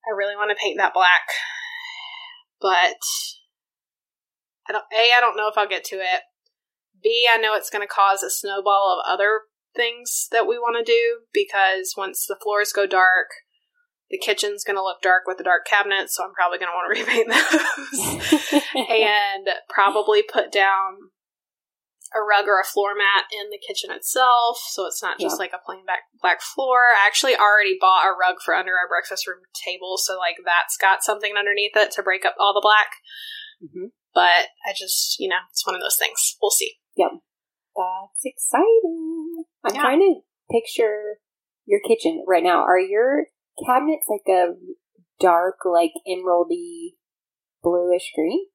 [0.07, 1.23] I really want to paint that black,
[2.61, 2.95] but
[4.69, 4.85] I don't.
[4.93, 6.21] A, I don't know if I'll get to it.
[7.01, 9.41] B, I know it's going to cause a snowball of other
[9.75, 13.27] things that we want to do because once the floors go dark,
[14.09, 16.75] the kitchen's going to look dark with the dark cabinets, so I'm probably going to
[16.75, 21.11] want to repaint those and probably put down
[22.15, 25.43] a rug or a floor mat in the kitchen itself, so it's not just Yeah.
[25.43, 26.95] like a plain black black floor.
[26.95, 30.77] I actually already bought a rug for under our breakfast room table, so like that's
[30.79, 32.95] got something underneath it to break up all the black.
[33.61, 33.91] Mhm.
[34.17, 36.37] But I just, you know, it's one of those things.
[36.41, 36.73] We'll see.
[36.95, 37.21] Yep.
[37.75, 39.45] That's exciting.
[39.63, 39.81] I'm Yeah.
[39.81, 41.19] trying to picture
[41.67, 42.63] your kitchen right now.
[42.63, 43.27] Are your
[43.63, 44.55] cabinets like a
[45.19, 46.97] dark, like emeraldy,
[47.61, 48.47] bluish green?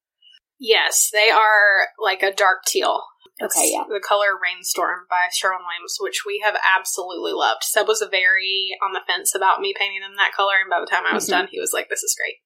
[0.58, 3.00] Yes, they are like a dark teal.
[3.38, 3.84] It's Okay, yeah.
[3.88, 7.62] The color Rainstorm by Sherwin Williams, which we have absolutely loved.
[7.62, 10.90] Seb was very on the fence about me painting them that color, and by the
[10.90, 11.30] time I was Mhm.
[11.30, 12.38] done, he was like, "This is great."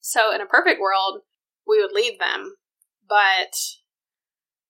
[0.00, 1.22] So, in a perfect world,
[1.66, 2.56] we would leave them,
[3.08, 3.54] but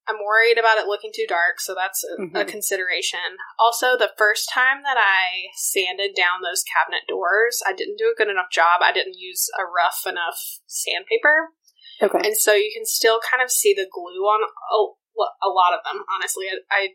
[0.09, 2.49] I'm worried about it looking too dark, so that's a, a Mhm.
[2.49, 3.38] consideration.
[3.59, 8.14] Also, the first time that I sanded down those cabinet doors, I didn't do a
[8.16, 8.82] good enough job.
[8.82, 11.55] I didn't use a rough enough sandpaper.
[12.03, 12.18] Okay.
[12.18, 14.78] And so you can still kind of see the glue on a,
[15.47, 16.47] a lot of them, honestly.
[16.51, 16.88] I, I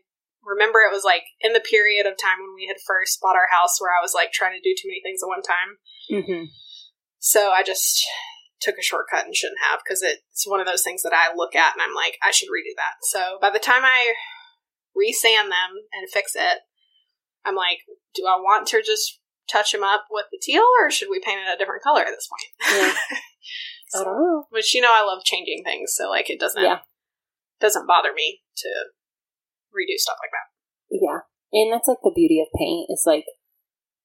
[0.44, 3.48] remember it was like in the period of time when we had first bought our
[3.50, 5.70] house where I was like trying to do too many things at one time.
[6.10, 6.44] hmm
[7.18, 8.04] So I just
[8.60, 11.54] took a shortcut and shouldn't have because it's one of those things that I look
[11.54, 12.98] at and I'm like, I should redo that.
[13.02, 14.14] So by the time I
[14.96, 16.60] resand them and fix it,
[17.44, 17.78] I'm like,
[18.14, 21.40] do I want to just touch them up with the teal or should we paint
[21.40, 22.82] it a different color at this point?
[22.82, 22.94] Yeah.
[24.00, 24.44] I don't know.
[24.50, 26.80] which you know I love changing things, so like it doesn't Yeah.
[27.60, 28.68] doesn't bother me to
[29.72, 30.48] redo stuff like that.
[30.90, 31.18] Yeah.
[31.52, 32.86] And that's like the beauty of paint.
[32.90, 33.24] It's like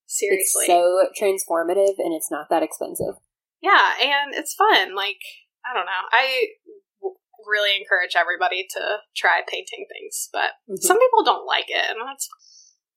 [0.05, 3.15] Seriously, it's so transformative and it's not that expensive.
[3.63, 4.93] Yeah, and it's fun.
[4.93, 5.23] Like
[5.63, 6.59] I don't know, I
[6.99, 7.15] w-
[7.47, 10.83] really encourage everybody to try painting things, but Mhm.
[10.83, 12.27] some people don't like it, and that's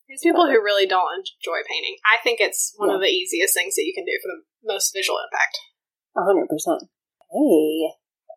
[0.08, 1.96] there's people who really don't enjoy painting.
[2.06, 4.42] I think it's one of the easiest things that you can do for the
[4.72, 5.58] most visual impact.
[6.16, 6.90] A hundred percent.
[7.30, 7.90] Hey,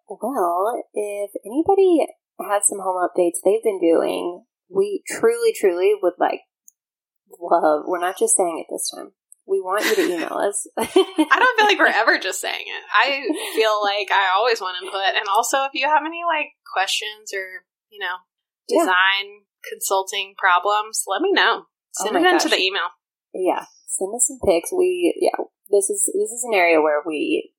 [0.10, 2.08] well, if anybody
[2.42, 6.42] has some home updates they've been doing, we truly, truly would like
[7.40, 7.84] love.
[7.86, 9.14] We're not just saying it this time.
[9.50, 10.68] We want you to email us.
[10.78, 10.86] I
[11.42, 12.84] don't feel like we're ever just saying it.
[12.94, 13.26] I
[13.58, 15.02] feel like I always want input.
[15.18, 18.22] And also, if you have any like questions or, you know,
[18.70, 18.82] Yeah.
[18.86, 21.66] design consulting problems, let me know.
[21.66, 22.94] Oh Send my it into the email.
[23.34, 24.70] yeah, send us some pics.
[24.72, 25.44] We yeah,
[25.74, 27.52] this is this is an area where we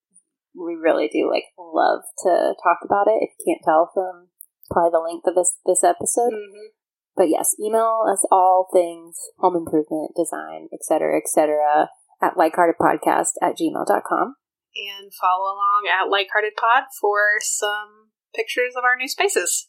[0.54, 3.18] we really do like love to talk about it.
[3.26, 4.28] If you can't tell from
[4.70, 6.70] probably the length of this this episode, Mm-hmm.
[7.16, 11.90] But yes, email us all things home improvement, design, etc., etc.
[12.22, 14.36] at likeheartedpodcast at gmail.com.
[14.76, 19.68] And follow along at Likehearted Pod for some pictures of our new spaces.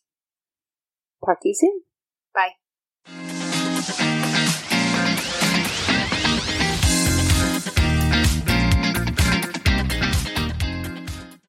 [1.25, 1.81] Talk to you soon.
[2.33, 2.60] Bye.